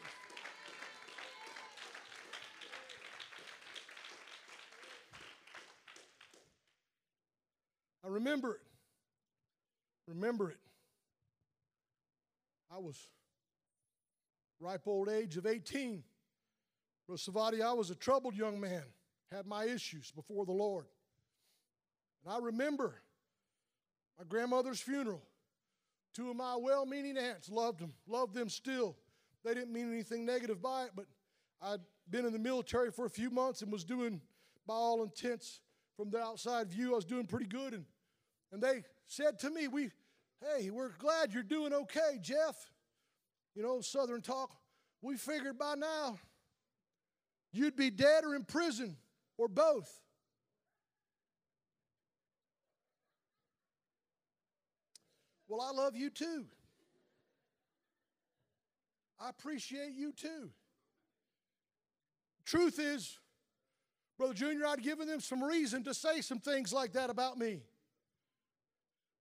[8.05, 8.61] I remember it.
[10.07, 10.59] Remember it.
[12.71, 13.07] I was
[14.61, 16.03] ripe old age of 18.
[17.07, 18.83] Brother Savati, I was a troubled young man,
[19.31, 20.87] had my issues before the Lord.
[22.25, 23.01] And I remember
[24.19, 25.23] my grandmother's funeral.
[26.15, 28.97] Two of my well meaning aunts loved them, loved them still.
[29.45, 31.07] They didn't mean anything negative by it, but
[31.61, 31.81] I'd
[32.11, 34.21] been in the military for a few months and was doing,
[34.67, 35.61] by all intents,
[35.97, 37.75] from the outside view, I was doing pretty good.
[37.75, 37.85] And
[38.55, 39.91] and they said to me, "We,
[40.41, 42.55] hey, we're glad you're doing okay, Jeff."
[43.55, 44.55] You know, Southern talk.
[45.03, 46.19] We figured by now
[47.53, 48.97] you'd be dead or in prison
[49.37, 49.93] or both.
[55.49, 56.47] Well, I love you too.
[59.21, 60.51] I appreciate you too.
[62.45, 63.19] Truth is,
[64.17, 67.63] Brother Junior, I'd given them some reason to say some things like that about me.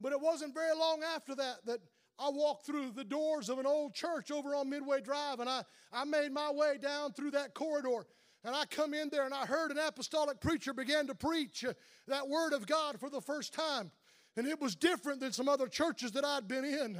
[0.03, 1.79] But it wasn't very long after that that
[2.19, 5.63] I walked through the doors of an old church over on Midway Drive and I,
[5.93, 8.05] I made my way down through that corridor.
[8.43, 11.73] And I come in there and I heard an apostolic preacher begin to preach uh,
[12.07, 13.89] that word of God for the first time.
[14.35, 16.99] And it was different than some other churches that I'd been in.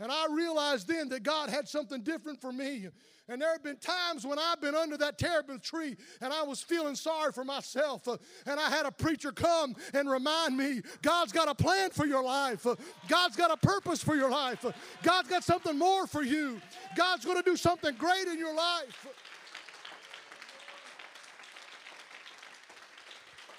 [0.00, 2.88] And I realized then that God had something different for me.
[3.26, 6.60] And there have been times when I've been under that terebinth tree and I was
[6.60, 8.06] feeling sorry for myself.
[8.06, 12.22] And I had a preacher come and remind me God's got a plan for your
[12.22, 12.66] life,
[13.08, 14.66] God's got a purpose for your life,
[15.02, 16.60] God's got something more for you,
[16.96, 19.06] God's going to do something great in your life.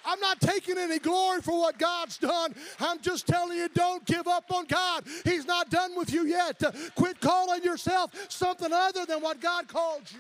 [0.05, 2.55] I'm not taking any glory for what God's done.
[2.79, 5.03] I'm just telling you, don't give up on God.
[5.23, 6.61] He's not done with you yet.
[6.95, 10.19] Quit calling yourself something other than what God called you.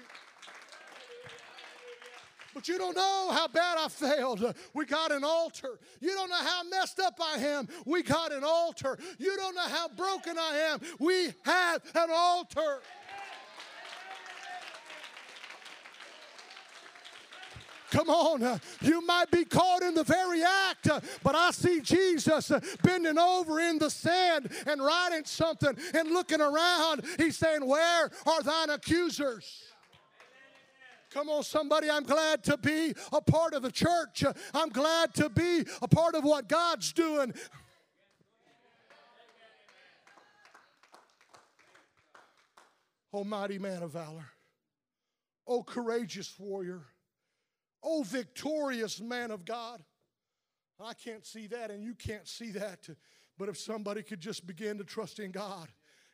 [2.55, 4.55] But you don't know how bad I failed.
[4.73, 5.77] We got an altar.
[5.99, 7.67] You don't know how messed up I am.
[7.85, 8.97] We got an altar.
[9.19, 10.79] You don't know how broken I am.
[10.97, 12.79] We have an altar.
[17.95, 21.79] Come on, uh, you might be caught in the very act, uh, but I see
[21.79, 27.05] Jesus uh, bending over in the sand and writing something and looking around.
[27.17, 29.63] He's saying, Where are thine accusers?
[31.09, 34.25] Come on, somebody, I'm glad to be a part of the church.
[34.53, 37.33] I'm glad to be a part of what God's doing.
[43.13, 44.25] Almighty man of valor.
[45.47, 46.81] Oh, courageous warrior.
[47.87, 49.83] Oh, victorious man of God.
[50.83, 52.89] I can't see that, and you can't see that.
[53.37, 55.67] But if somebody could just begin to trust in God,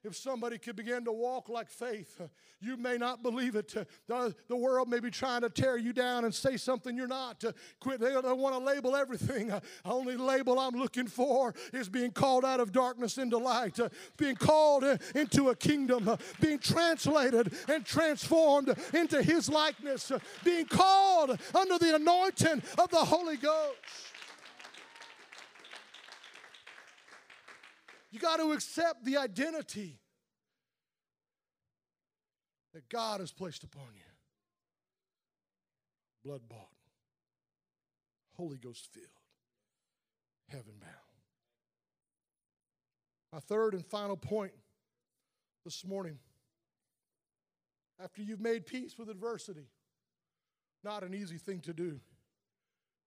[0.03, 2.21] if somebody could begin to walk like faith,
[2.59, 3.73] you may not believe it.
[4.07, 7.43] The, the world may be trying to tear you down and say something you're not.
[7.79, 7.99] Quit.
[7.99, 9.47] They don't want to label everything.
[9.47, 13.79] The only label I'm looking for is being called out of darkness into light,
[14.17, 14.83] being called
[15.15, 20.11] into a kingdom, being translated and transformed into His likeness,
[20.43, 23.77] being called under the anointing of the Holy Ghost.
[28.11, 29.99] You got to accept the identity
[32.73, 34.01] that God has placed upon you.
[36.23, 36.67] Blood bought,
[38.35, 39.07] Holy Ghost filled,
[40.49, 40.93] heaven bound.
[43.33, 44.51] My third and final point
[45.63, 46.19] this morning
[48.03, 49.67] after you've made peace with adversity,
[50.83, 51.99] not an easy thing to do.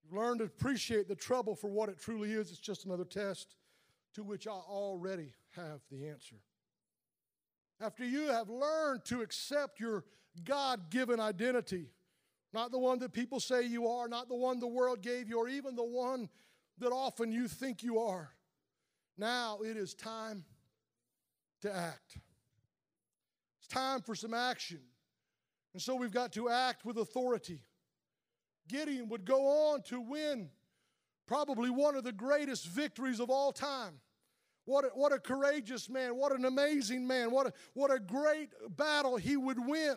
[0.03, 2.51] You've learned to appreciate the trouble for what it truly is.
[2.51, 3.55] It's just another test
[4.15, 6.37] to which I already have the answer.
[7.81, 10.05] After you have learned to accept your
[10.45, 11.91] God given identity,
[12.53, 15.39] not the one that people say you are, not the one the world gave you,
[15.39, 16.29] or even the one
[16.79, 18.31] that often you think you are,
[19.19, 20.45] now it is time
[21.63, 22.19] to act.
[23.59, 24.81] It's time for some action.
[25.73, 27.61] And so we've got to act with authority.
[28.69, 30.51] Gideon would go on to win
[31.27, 33.95] probably one of the greatest victories of all time.
[34.65, 36.17] What a, what a courageous man.
[36.17, 37.31] What an amazing man.
[37.31, 39.97] What a, what a great battle he would win.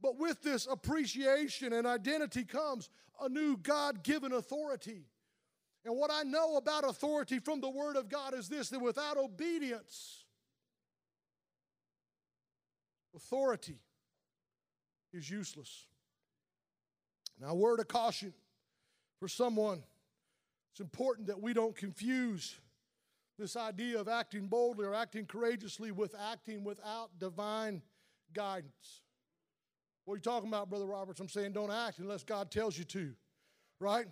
[0.00, 2.88] But with this appreciation and identity comes
[3.20, 5.04] a new God given authority.
[5.84, 9.16] And what I know about authority from the Word of God is this that without
[9.16, 10.24] obedience,
[13.14, 13.78] authority
[15.12, 15.86] is useless.
[17.40, 18.34] Now, word of caution
[19.18, 19.82] for someone
[20.72, 22.56] it's important that we don't confuse
[23.40, 27.82] this idea of acting boldly or acting courageously with acting without divine
[28.34, 29.00] guidance.
[30.04, 31.20] What are you talking about, Brother Roberts?
[31.20, 33.12] I'm saying don't act unless God tells you to,
[33.80, 34.06] right?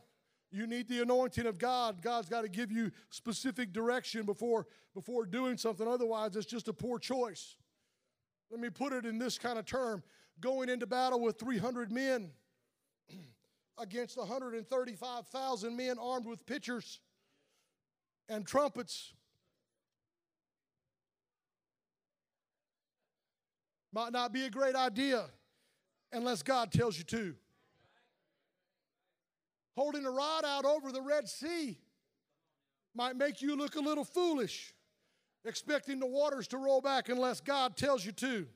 [0.50, 2.00] You need the anointing of God.
[2.00, 5.86] God's got to give you specific direction before, before doing something.
[5.86, 7.56] Otherwise, it's just a poor choice.
[8.50, 10.02] Let me put it in this kind of term
[10.40, 12.30] going into battle with 300 men
[13.78, 17.00] against 135,000 men armed with pitchers
[18.28, 19.12] and trumpets
[23.98, 25.24] might not be a great idea
[26.12, 27.34] unless God tells you to.
[29.76, 31.76] Holding a rod out over the Red Sea
[32.94, 34.72] might make you look a little foolish,
[35.44, 38.46] expecting the waters to roll back unless God tells you to.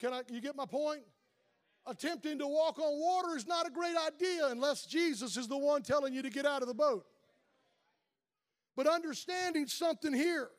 [0.00, 1.02] Can I, you get my point?
[1.86, 5.82] Attempting to walk on water is not a great idea unless Jesus is the one
[5.82, 7.06] telling you to get out of the boat.
[8.74, 10.50] But understanding something here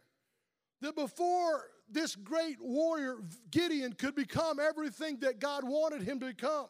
[0.80, 3.18] that before this great warrior,
[3.52, 6.68] Gideon, could become everything that God wanted him to become,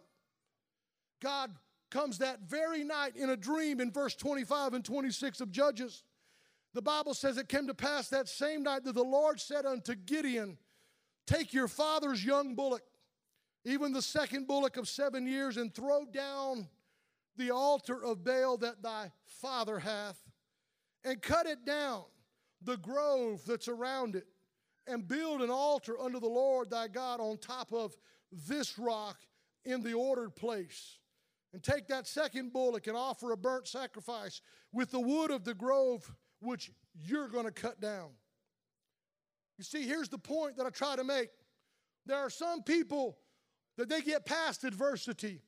[1.22, 1.52] God
[1.90, 6.04] comes that very night in a dream in verse 25 and 26 of Judges.
[6.74, 9.96] The Bible says it came to pass that same night that the Lord said unto
[9.96, 10.58] Gideon,
[11.26, 12.84] Take your father's young bullock,
[13.64, 16.68] even the second bullock of seven years, and throw down
[17.38, 20.20] the altar of Baal that thy father hath,
[21.04, 22.04] and cut it down,
[22.62, 24.28] the grove that's around it,
[24.88, 27.96] and build an altar unto the Lord thy God on top of
[28.32, 29.18] this rock
[29.64, 31.00] in the ordered place.
[31.54, 34.42] And take that second bullock and offer a burnt sacrifice
[34.74, 38.10] with the wood of the grove which you're going to cut down.
[39.58, 41.30] You see, here's the point that I try to make.
[42.06, 43.18] There are some people
[43.78, 45.42] that they get past adversity.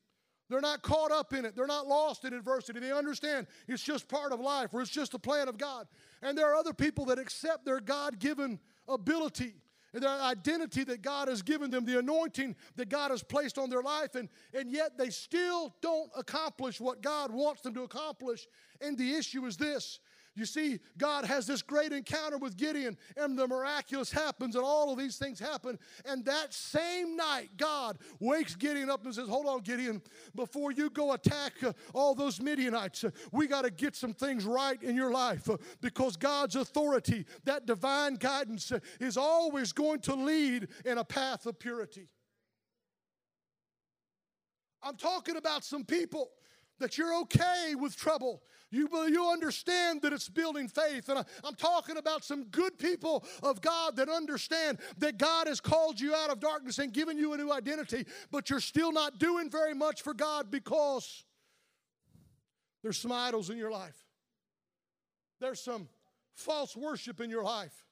[0.50, 1.56] They're not caught up in it.
[1.56, 2.80] They're not lost in adversity.
[2.80, 5.88] They understand it's just part of life or it's just the plan of God.
[6.22, 9.54] And there are other people that accept their God given ability
[9.94, 13.70] and their identity that God has given them, the anointing that God has placed on
[13.70, 18.48] their life, and, and yet they still don't accomplish what God wants them to accomplish.
[18.82, 20.00] And the issue is this
[20.38, 24.92] you see, God has this great encounter with Gideon, and the miraculous happens, and all
[24.92, 25.80] of these things happen.
[26.06, 30.02] And that same night, God wakes Gideon up and says, Hold on, Gideon,
[30.36, 34.46] before you go attack uh, all those Midianites, uh, we got to get some things
[34.46, 40.16] right in your life uh, because God's authority, that divine guidance, is always going to
[40.16, 42.10] lead in a path of purity.
[44.84, 46.30] I'm talking about some people
[46.80, 48.42] that you're okay with trouble.
[48.70, 51.08] You, you understand that it's building faith.
[51.08, 55.62] And I, I'm talking about some good people of God that understand that God has
[55.62, 59.20] called you out of darkness and given you a new identity, but you're still not
[59.20, 61.24] doing very much for God because
[62.84, 64.06] there's some idols in your life.
[65.40, 65.88] There's some
[66.34, 67.86] false worship in your life.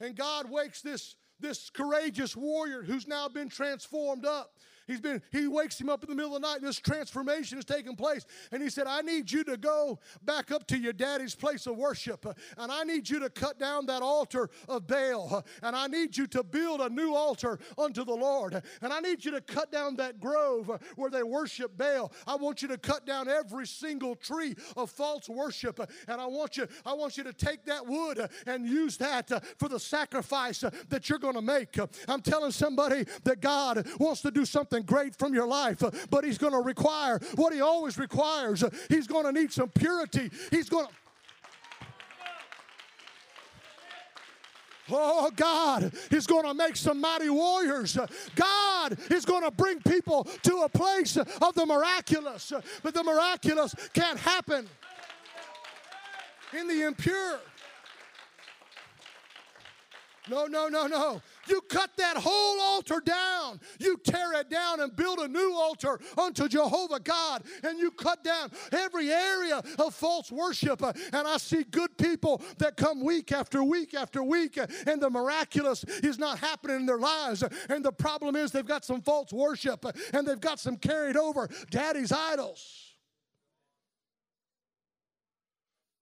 [0.00, 4.52] And God wakes this, this courageous warrior who's now been transformed up
[4.88, 6.62] He's been, he wakes him up in the middle of the night.
[6.62, 8.24] This transformation is taking place.
[8.50, 11.76] And he said, I need you to go back up to your daddy's place of
[11.76, 12.24] worship.
[12.56, 15.44] And I need you to cut down that altar of Baal.
[15.62, 18.62] And I need you to build a new altar unto the Lord.
[18.80, 22.10] And I need you to cut down that grove where they worship Baal.
[22.26, 25.78] I want you to cut down every single tree of false worship.
[26.08, 29.68] And I want you, I want you to take that wood and use that for
[29.68, 31.76] the sacrifice that you're going to make.
[32.08, 36.24] I'm telling somebody that God wants to do something something great from your life, but
[36.24, 38.64] He's going to require what He always requires.
[38.88, 40.30] He's going to need some purity.
[40.50, 40.92] He's going to.
[44.90, 47.98] Oh, God is going to make some mighty warriors.
[48.34, 52.54] God is going to bring people to a place of the miraculous.
[52.82, 54.66] But the miraculous can't happen
[56.58, 57.38] in the impure.
[60.30, 61.20] No, no, no, no.
[61.48, 63.60] You cut that whole altar down.
[63.78, 67.44] You tear it down and build a new altar unto Jehovah God.
[67.62, 70.82] And you cut down every area of false worship.
[70.82, 75.84] And I see good people that come week after week after week, and the miraculous
[75.84, 77.42] is not happening in their lives.
[77.68, 81.48] And the problem is they've got some false worship and they've got some carried over
[81.70, 82.88] daddy's idols.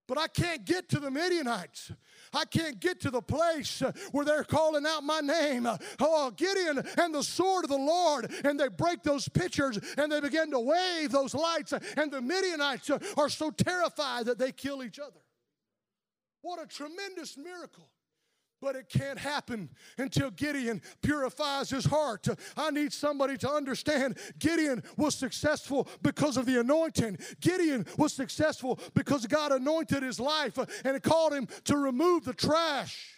[0.09, 1.90] But I can't get to the Midianites.
[2.37, 3.82] I can't get to the place
[4.12, 5.66] where they're calling out my name.
[6.01, 8.30] Oh, Gideon and the sword of the Lord.
[8.45, 11.72] And they break those pitchers and they begin to wave those lights.
[11.72, 15.20] And the Midianites are so terrified that they kill each other.
[16.43, 17.89] What a tremendous miracle.
[18.66, 22.26] But it can't happen until Gideon purifies his heart.
[22.56, 27.16] I need somebody to understand Gideon was successful because of the anointing.
[27.40, 33.15] Gideon was successful because God anointed his life and called him to remove the trash.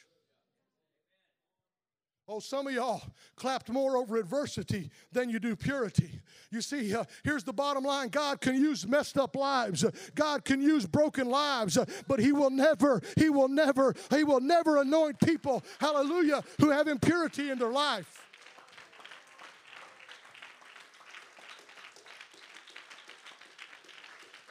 [2.30, 3.00] Oh, some of y'all
[3.36, 6.20] clapped more over adversity than you do purity.
[6.50, 9.82] You see, uh, here's the bottom line God can use messed up lives,
[10.14, 14.76] God can use broken lives, but He will never, He will never, He will never
[14.76, 18.26] anoint people, hallelujah, who have impurity in their life.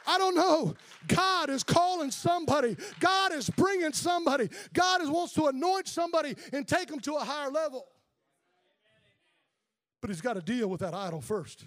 [0.04, 0.74] I don't know.
[1.06, 2.76] God is calling somebody.
[3.00, 4.48] God is bringing somebody.
[4.72, 7.86] God is, wants to anoint somebody and take them to a higher level.
[10.00, 11.64] But he's got to deal with that idol first.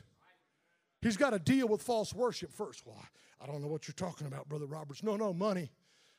[1.01, 2.85] He's got to deal with false worship first.
[2.85, 3.03] Well,
[3.41, 5.01] I don't know what you're talking about, Brother Roberts.
[5.01, 5.71] No, no, money.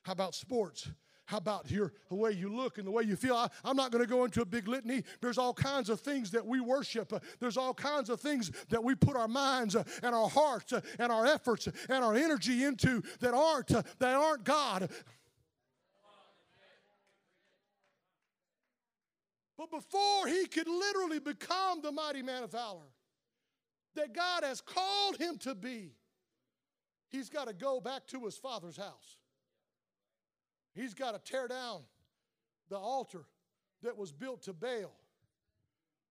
[0.02, 0.90] How about sports?
[1.32, 3.34] How about your the way you look and the way you feel?
[3.34, 5.02] I, am not going to go into a big litany.
[5.22, 7.10] There's all kinds of things that we worship.
[7.40, 11.24] There's all kinds of things that we put our minds and our hearts and our
[11.24, 14.90] efforts and our energy into that aren't that aren't God.
[19.56, 22.92] But before he could literally become the mighty man of valor
[23.94, 25.92] that God has called him to be,
[27.08, 29.16] he's got to go back to his father's house.
[30.74, 31.82] He's got to tear down
[32.70, 33.24] the altar
[33.82, 34.92] that was built to Baal.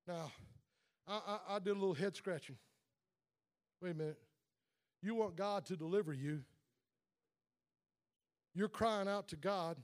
[0.08, 0.32] Now,
[1.08, 2.58] I, I, I did a little head scratching.
[3.82, 4.20] Wait a minute.
[5.02, 6.42] You want God to deliver you.
[8.54, 9.78] You're crying out to God.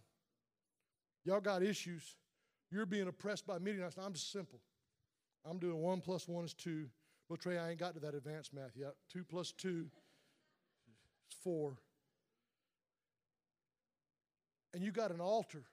[1.24, 2.16] Y'all got issues.
[2.70, 3.98] You're being oppressed by Midianites.
[3.98, 4.60] I'm just simple.
[5.50, 6.88] I'm doing one plus one is two.
[7.30, 8.94] Well, Trey, I ain't got to that advanced math yet.
[9.12, 9.88] Two plus two
[11.30, 11.78] is four.
[14.74, 15.64] And you got an altar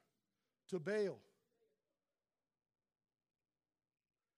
[0.71, 1.19] to Baal.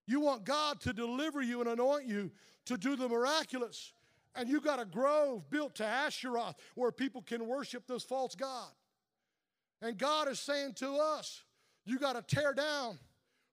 [0.07, 2.31] You want God to deliver you and anoint you
[2.67, 3.93] to do the miraculous.
[4.35, 8.71] And you got a grove built to Asheroth where people can worship this false God.
[9.83, 11.43] And God is saying to us,
[11.85, 12.99] you got to tear down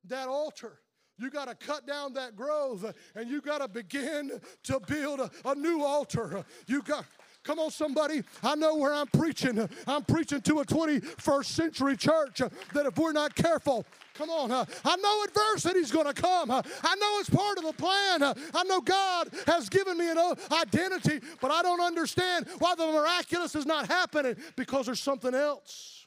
[0.06, 0.80] that altar.
[1.20, 4.32] You got to cut down that grove and you got to begin
[4.64, 6.44] to build a, a new altar.
[6.68, 7.06] You got
[7.44, 8.24] Come on, somebody.
[8.42, 9.68] I know where I'm preaching.
[9.86, 14.96] I'm preaching to a 21st century church that if we're not careful, come on, I
[14.96, 16.52] know adversity's going to come.
[16.52, 16.62] I
[16.96, 18.24] know it's part of the plan.
[18.24, 20.18] I know God has given me an
[20.52, 26.06] identity, but I don't understand why the miraculous is not happening because there's something else.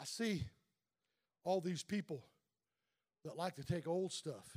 [0.00, 0.42] I see
[1.44, 2.24] all these people
[3.24, 4.56] that like to take old stuff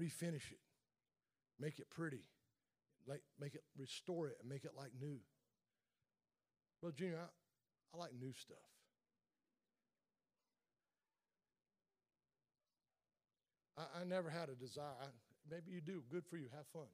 [0.00, 0.60] refinish it,
[1.58, 2.24] make it pretty,
[3.06, 5.18] like make it restore it and make it like new.
[6.80, 8.56] Well, Junior, I, I like new stuff.
[13.76, 14.96] I, I never had a desire.
[15.00, 15.06] I,
[15.50, 16.02] maybe you do.
[16.10, 16.48] Good for you.
[16.56, 16.88] Have fun.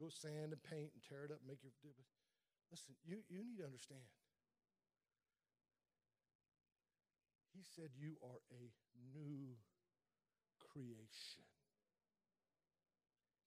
[0.00, 1.72] Go sand and paint and tear it up, make your.
[2.70, 4.04] Listen, you, you need to understand.
[7.56, 8.62] He said you are a
[9.16, 9.56] new
[10.76, 11.55] creation.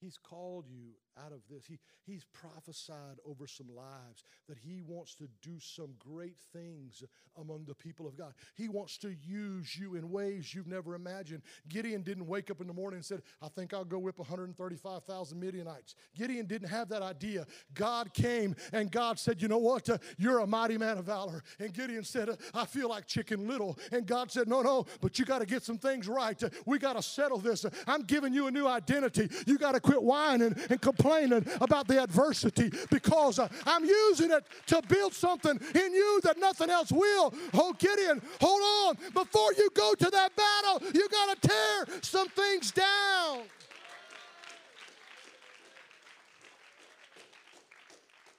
[0.02, 0.93] He's called you
[1.26, 1.66] out of this.
[1.66, 7.04] He, he's prophesied over some lives that he wants to do some great things
[7.38, 8.34] among the people of God.
[8.56, 11.41] He wants to use you in ways you've never imagined.
[11.68, 15.39] Gideon didn't wake up in the morning and said, I think I'll go whip 135,000
[15.39, 15.95] Midianites.
[16.16, 17.45] Gideon didn't have that idea.
[17.74, 19.89] God came and God said, You know what?
[20.18, 21.43] You're a mighty man of valor.
[21.60, 23.78] And Gideon said, I feel like chicken little.
[23.91, 26.41] And God said, No, no, but you got to get some things right.
[26.66, 27.66] We got to settle this.
[27.88, 29.30] I'm giving you a new identity.
[29.45, 34.44] You got to quit whining and complaining about the adversity because uh, I'm using it
[34.68, 37.34] to build something in you that nothing else will.
[37.56, 39.12] Oh, Gideon, hold on.
[39.14, 43.40] Before you go to that battle, you got to tear some things down.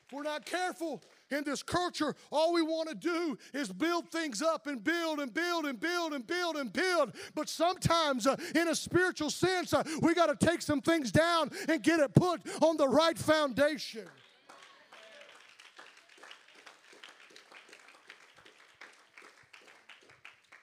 [0.07, 4.43] If we're not careful, in this culture, all we want to do is build things
[4.43, 7.15] up and build and build and build and build and build.
[7.35, 11.51] But sometimes, uh, in a spiritual sense, uh, we got to take some things down
[11.69, 14.07] and get it put on the right foundation.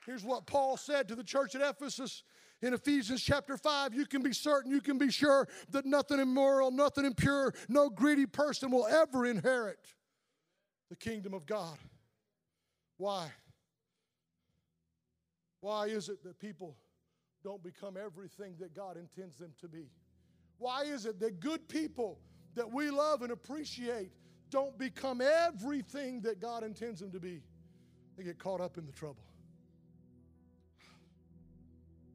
[0.06, 2.24] Here's what Paul said to the church at Ephesus
[2.62, 6.72] in Ephesians chapter 5, you can be certain, you can be sure that nothing immoral,
[6.72, 9.94] nothing impure, no greedy person will ever inherit
[10.90, 11.78] the kingdom of God.
[12.98, 13.32] Why?
[15.62, 16.76] Why is it that people
[17.44, 19.90] don't become everything that God intends them to be?
[20.58, 22.20] Why is it that good people
[22.56, 24.12] that we love and appreciate
[24.50, 27.42] don't become everything that God intends them to be?
[28.18, 29.24] They get caught up in the trouble.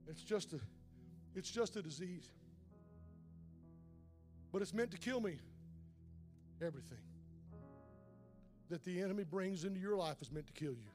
[0.08, 0.60] It's just a
[1.34, 2.30] it's just a disease.
[4.52, 5.38] But it's meant to kill me.
[6.60, 6.98] Everything
[8.72, 10.88] that the enemy brings into your life is meant to kill you.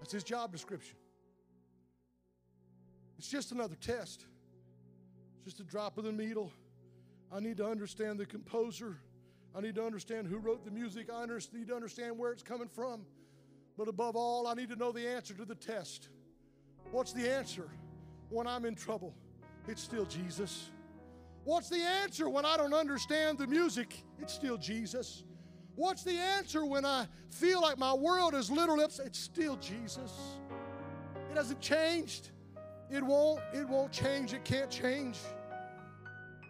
[0.00, 0.96] That's his job description.
[3.18, 4.26] It's just another test,
[5.44, 6.52] just a drop of the needle.
[7.32, 8.96] I need to understand the composer.
[9.54, 11.06] I need to understand who wrote the music.
[11.08, 13.02] I need to understand where it's coming from.
[13.78, 16.08] But above all, I need to know the answer to the test.
[16.90, 17.68] What's the answer
[18.28, 19.14] when I'm in trouble?
[19.68, 20.70] It's still Jesus.
[21.44, 24.02] What's the answer when I don't understand the music?
[24.18, 25.22] It's still Jesus.
[25.80, 29.06] What's the answer when I feel like my world is literally upside?
[29.06, 30.12] It's still Jesus.
[31.30, 32.32] It hasn't changed.
[32.90, 34.34] It won't, it won't change.
[34.34, 35.16] It can't change.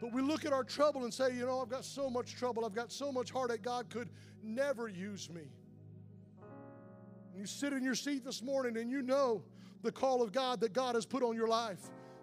[0.01, 2.65] But we look at our trouble and say, you know, I've got so much trouble.
[2.65, 3.63] I've got so much heartache.
[3.63, 4.09] God could
[4.43, 5.43] never use me.
[7.31, 9.45] And you sit in your seat this morning and you know
[9.85, 11.79] the call of God that God has put on your life.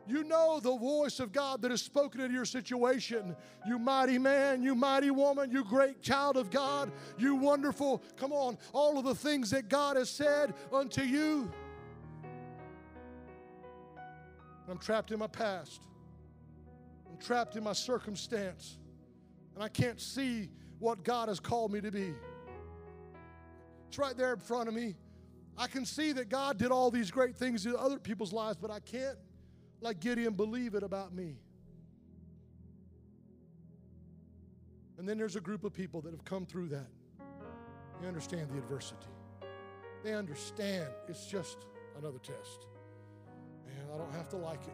[0.08, 3.36] You know the voice of God that has spoken into your situation.
[3.68, 8.58] You mighty man, you mighty woman, you great child of God, you wonderful, come on,
[8.74, 11.51] all of the things that God has said unto you.
[14.70, 15.82] I'm trapped in my past.
[17.10, 18.78] I'm trapped in my circumstance.
[19.55, 20.49] And I can't see
[20.80, 22.14] what God has called me to be.
[23.88, 24.95] It's right there in front of me.
[25.58, 28.70] I can see that God did all these great things in other people's lives, but
[28.70, 29.18] I can't
[29.82, 31.36] like Gideon, believe it about me.
[34.98, 36.88] And then there's a group of people that have come through that.
[38.02, 39.08] They understand the adversity.
[40.04, 41.66] They understand it's just
[42.00, 42.66] another test.
[43.68, 44.74] And I don't have to like it.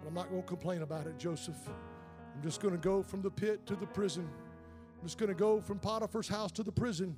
[0.00, 1.56] But I'm not going to complain about it, Joseph.
[1.68, 4.28] I'm just going to go from the pit to the prison.
[5.00, 7.16] I'm just going to go from Potiphar's house to the prison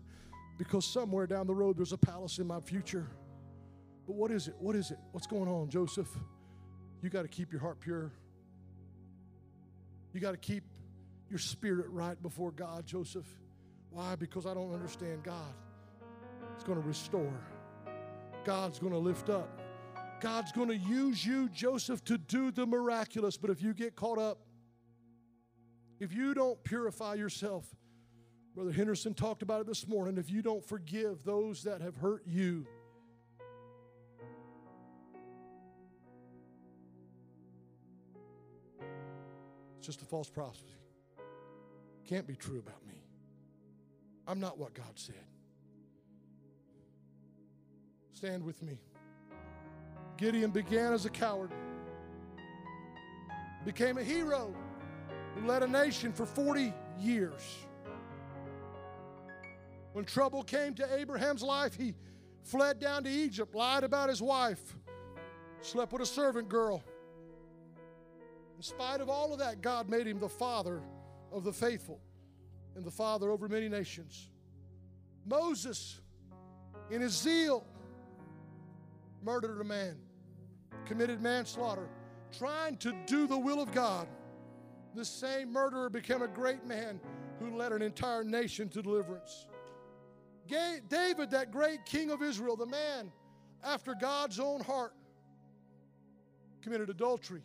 [0.58, 3.06] because somewhere down the road there's a palace in my future.
[4.06, 4.54] But what is it?
[4.58, 4.98] What is it?
[5.12, 6.08] What's going on, Joseph?
[7.06, 8.10] You got to keep your heart pure.
[10.12, 10.64] You got to keep
[11.30, 13.28] your spirit right before God, Joseph.
[13.90, 14.16] Why?
[14.16, 15.54] Because I don't understand God.
[16.56, 17.40] It's going to restore.
[18.44, 19.48] God's going to lift up.
[20.20, 23.36] God's going to use you, Joseph, to do the miraculous.
[23.36, 24.40] But if you get caught up,
[26.00, 27.64] if you don't purify yourself,
[28.56, 32.24] Brother Henderson talked about it this morning, if you don't forgive those that have hurt
[32.26, 32.66] you,
[39.86, 40.64] just a false prophecy.
[42.08, 43.00] Can't be true about me.
[44.26, 45.14] I'm not what God said.
[48.12, 48.80] Stand with me.
[50.16, 51.52] Gideon began as a coward,
[53.64, 54.52] became a hero
[55.34, 57.42] who led a nation for 40 years.
[59.92, 61.94] When trouble came to Abraham's life, he
[62.42, 64.76] fled down to Egypt, lied about his wife,
[65.60, 66.82] slept with a servant girl.
[68.56, 70.80] In spite of all of that, God made him the father
[71.30, 72.00] of the faithful
[72.74, 74.30] and the father over many nations.
[75.26, 76.00] Moses,
[76.90, 77.66] in his zeal,
[79.22, 79.96] murdered a man,
[80.86, 81.88] committed manslaughter,
[82.36, 84.08] trying to do the will of God.
[84.94, 87.00] This same murderer became a great man
[87.38, 89.46] who led an entire nation to deliverance.
[90.48, 93.12] David, that great king of Israel, the man
[93.64, 94.94] after God's own heart,
[96.62, 97.42] committed adultery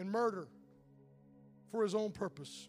[0.00, 0.48] and murder
[1.70, 2.68] for his own purpose.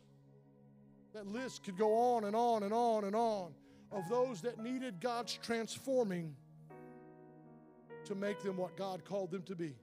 [1.13, 3.53] That list could go on and on and on and on
[3.91, 6.35] of those that needed God's transforming
[8.05, 9.75] to make them what God called them to be.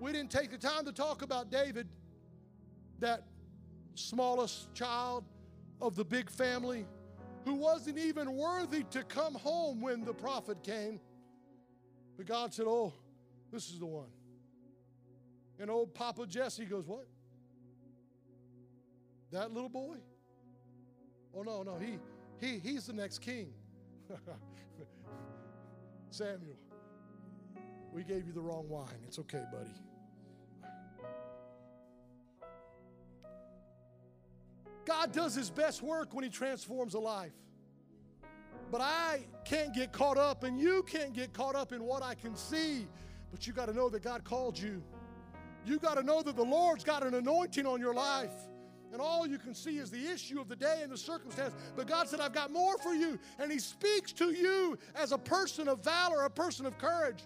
[0.00, 1.88] We didn't take the time to talk about David,
[2.98, 3.24] that
[3.94, 5.24] smallest child
[5.80, 6.86] of the big family
[7.44, 11.00] who wasn't even worthy to come home when the prophet came.
[12.16, 12.92] But God said, Oh,
[13.52, 14.08] this is the one.
[15.60, 17.06] And old Papa Jesse goes, What?
[19.30, 19.96] That little boy?
[21.36, 21.98] Oh no, no, he
[22.40, 23.52] he he's the next king.
[26.10, 26.56] Samuel,
[27.92, 28.88] we gave you the wrong wine.
[29.06, 29.70] It's okay, buddy.
[34.84, 37.30] God does his best work when he transforms a life.
[38.72, 42.14] But I can't get caught up, and you can't get caught up in what I
[42.14, 42.88] can see.
[43.30, 44.82] But you got to know that God called you.
[45.64, 48.32] You got to know that the Lord's got an anointing on your life.
[48.92, 51.54] And all you can see is the issue of the day and the circumstance.
[51.76, 53.18] But God said, I've got more for you.
[53.38, 57.22] And He speaks to you as a person of valor, a person of courage.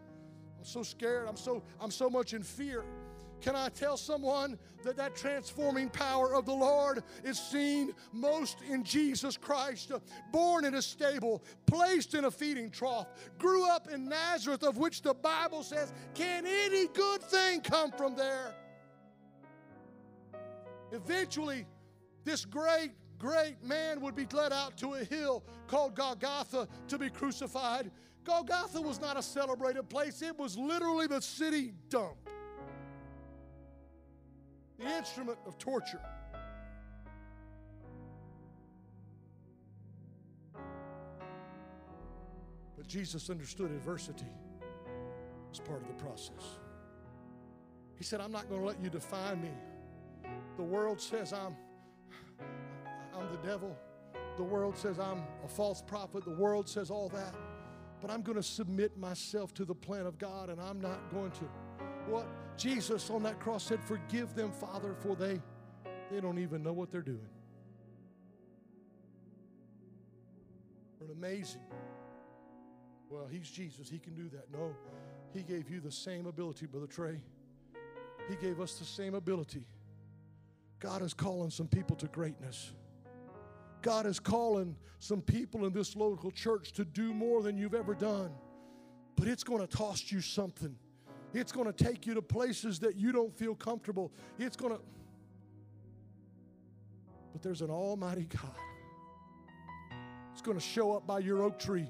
[0.58, 1.26] I'm so scared.
[1.26, 2.84] I'm so, I'm so much in fear.
[3.44, 8.82] Can I tell someone that that transforming power of the Lord is seen most in
[8.82, 9.92] Jesus Christ?
[10.32, 13.06] Born in a stable, placed in a feeding trough,
[13.38, 18.16] grew up in Nazareth, of which the Bible says, Can any good thing come from
[18.16, 18.54] there?
[20.92, 21.66] Eventually,
[22.24, 27.10] this great, great man would be led out to a hill called Golgotha to be
[27.10, 27.90] crucified.
[28.24, 32.16] Golgotha was not a celebrated place, it was literally the city dump
[34.78, 36.00] the instrument of torture.
[42.76, 44.26] But Jesus understood adversity
[45.52, 46.58] as part of the process.
[47.96, 49.50] He said, I'm not going to let you define me.
[50.56, 51.56] The world says I'm,
[53.16, 53.76] I'm the devil.
[54.36, 56.24] The world says I'm a false prophet.
[56.24, 57.34] The world says all that.
[58.00, 61.30] But I'm going to submit myself to the plan of God and I'm not going
[61.32, 61.48] to
[62.08, 62.26] what
[62.56, 65.40] Jesus on that cross said, Forgive them, Father, for they,
[66.10, 67.28] they don't even know what they're doing.
[71.00, 71.60] An amazing.
[73.10, 73.88] Well, he's Jesus.
[73.88, 74.50] He can do that.
[74.52, 74.74] No,
[75.32, 77.20] he gave you the same ability, Brother Trey.
[78.28, 79.66] He gave us the same ability.
[80.80, 82.72] God is calling some people to greatness.
[83.82, 87.94] God is calling some people in this local church to do more than you've ever
[87.94, 88.32] done.
[89.16, 90.74] But it's going to cost you something.
[91.34, 94.12] It's going to take you to places that you don't feel comfortable.
[94.38, 94.80] It's going to.
[97.32, 98.54] But there's an Almighty God.
[100.32, 101.88] It's going to show up by your oak tree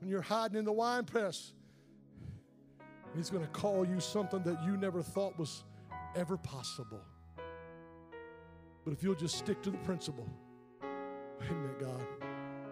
[0.00, 1.52] when you're hiding in the wine press.
[3.16, 5.64] He's going to call you something that you never thought was
[6.14, 7.00] ever possible.
[8.84, 10.28] But if you'll just stick to the principle,
[11.42, 12.06] amen, God,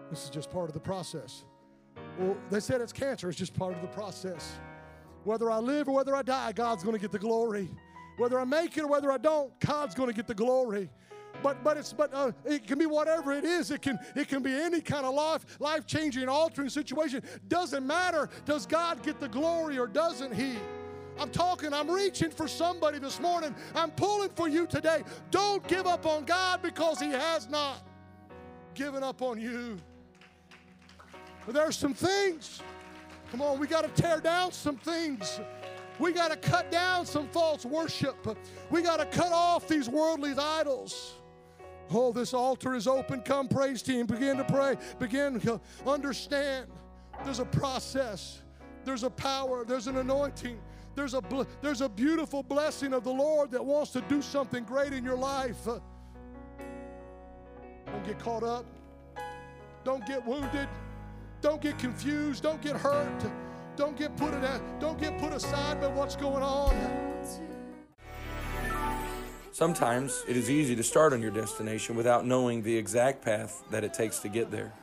[0.09, 1.45] this is just part of the process.
[2.19, 4.53] Well, they said it's cancer, it's just part of the process.
[5.25, 7.69] Whether I live or whether I die, God's going to get the glory.
[8.17, 10.89] Whether I make it or whether I don't, God's going to get the glory.
[11.43, 13.69] But but it's but uh, it can be whatever it is.
[13.69, 17.21] It can it can be any kind of life life changing, altering situation.
[17.49, 18.29] Doesn't matter.
[18.45, 20.55] Does God get the glory or doesn't He?
[21.19, 23.55] I'm talking, I'm reaching for somebody this morning.
[23.73, 25.03] I'm pulling for you today.
[25.31, 27.77] Don't give up on God because He has not
[28.73, 29.77] given up on you.
[31.45, 32.61] But there's some things.
[33.31, 35.39] Come on, we got to tear down some things.
[35.99, 38.15] We got to cut down some false worship.
[38.69, 41.13] We got to cut off these worldly idols.
[41.91, 43.21] Oh, this altar is open.
[43.21, 44.05] Come, praise team.
[44.05, 44.75] Begin to pray.
[44.99, 46.67] Begin to understand.
[47.23, 48.41] There's a process.
[48.83, 49.63] There's a power.
[49.63, 50.59] There's an anointing.
[50.95, 51.21] There's a
[51.61, 55.17] there's a beautiful blessing of the Lord that wants to do something great in your
[55.17, 55.57] life.
[55.65, 55.81] Don't
[58.05, 58.65] get caught up.
[59.83, 60.67] Don't get wounded.
[61.45, 62.41] Don't get confused.
[62.41, 63.23] Don't get hurt.
[63.75, 66.73] Don't get put in, don't get put aside by what's going on.
[69.51, 73.83] Sometimes it is easy to start on your destination without knowing the exact path that
[73.83, 74.73] it takes to get there.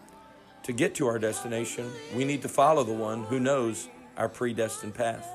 [0.63, 4.95] To get to our destination, we need to follow the one who knows our predestined
[4.95, 5.27] path.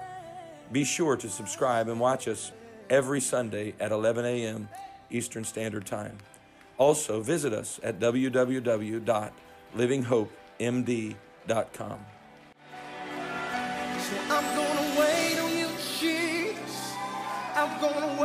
[0.72, 2.54] Be sure to subscribe and watch us
[2.90, 4.70] every Sunday at 11 a.m.
[5.10, 6.20] Eastern Standard Time.
[6.78, 8.00] Also, visit us at
[10.60, 12.00] www.livinghopemd.com.
[14.00, 15.68] So I'm gonna wait on you,
[16.00, 16.94] Jesus.
[17.56, 18.17] I'm gonna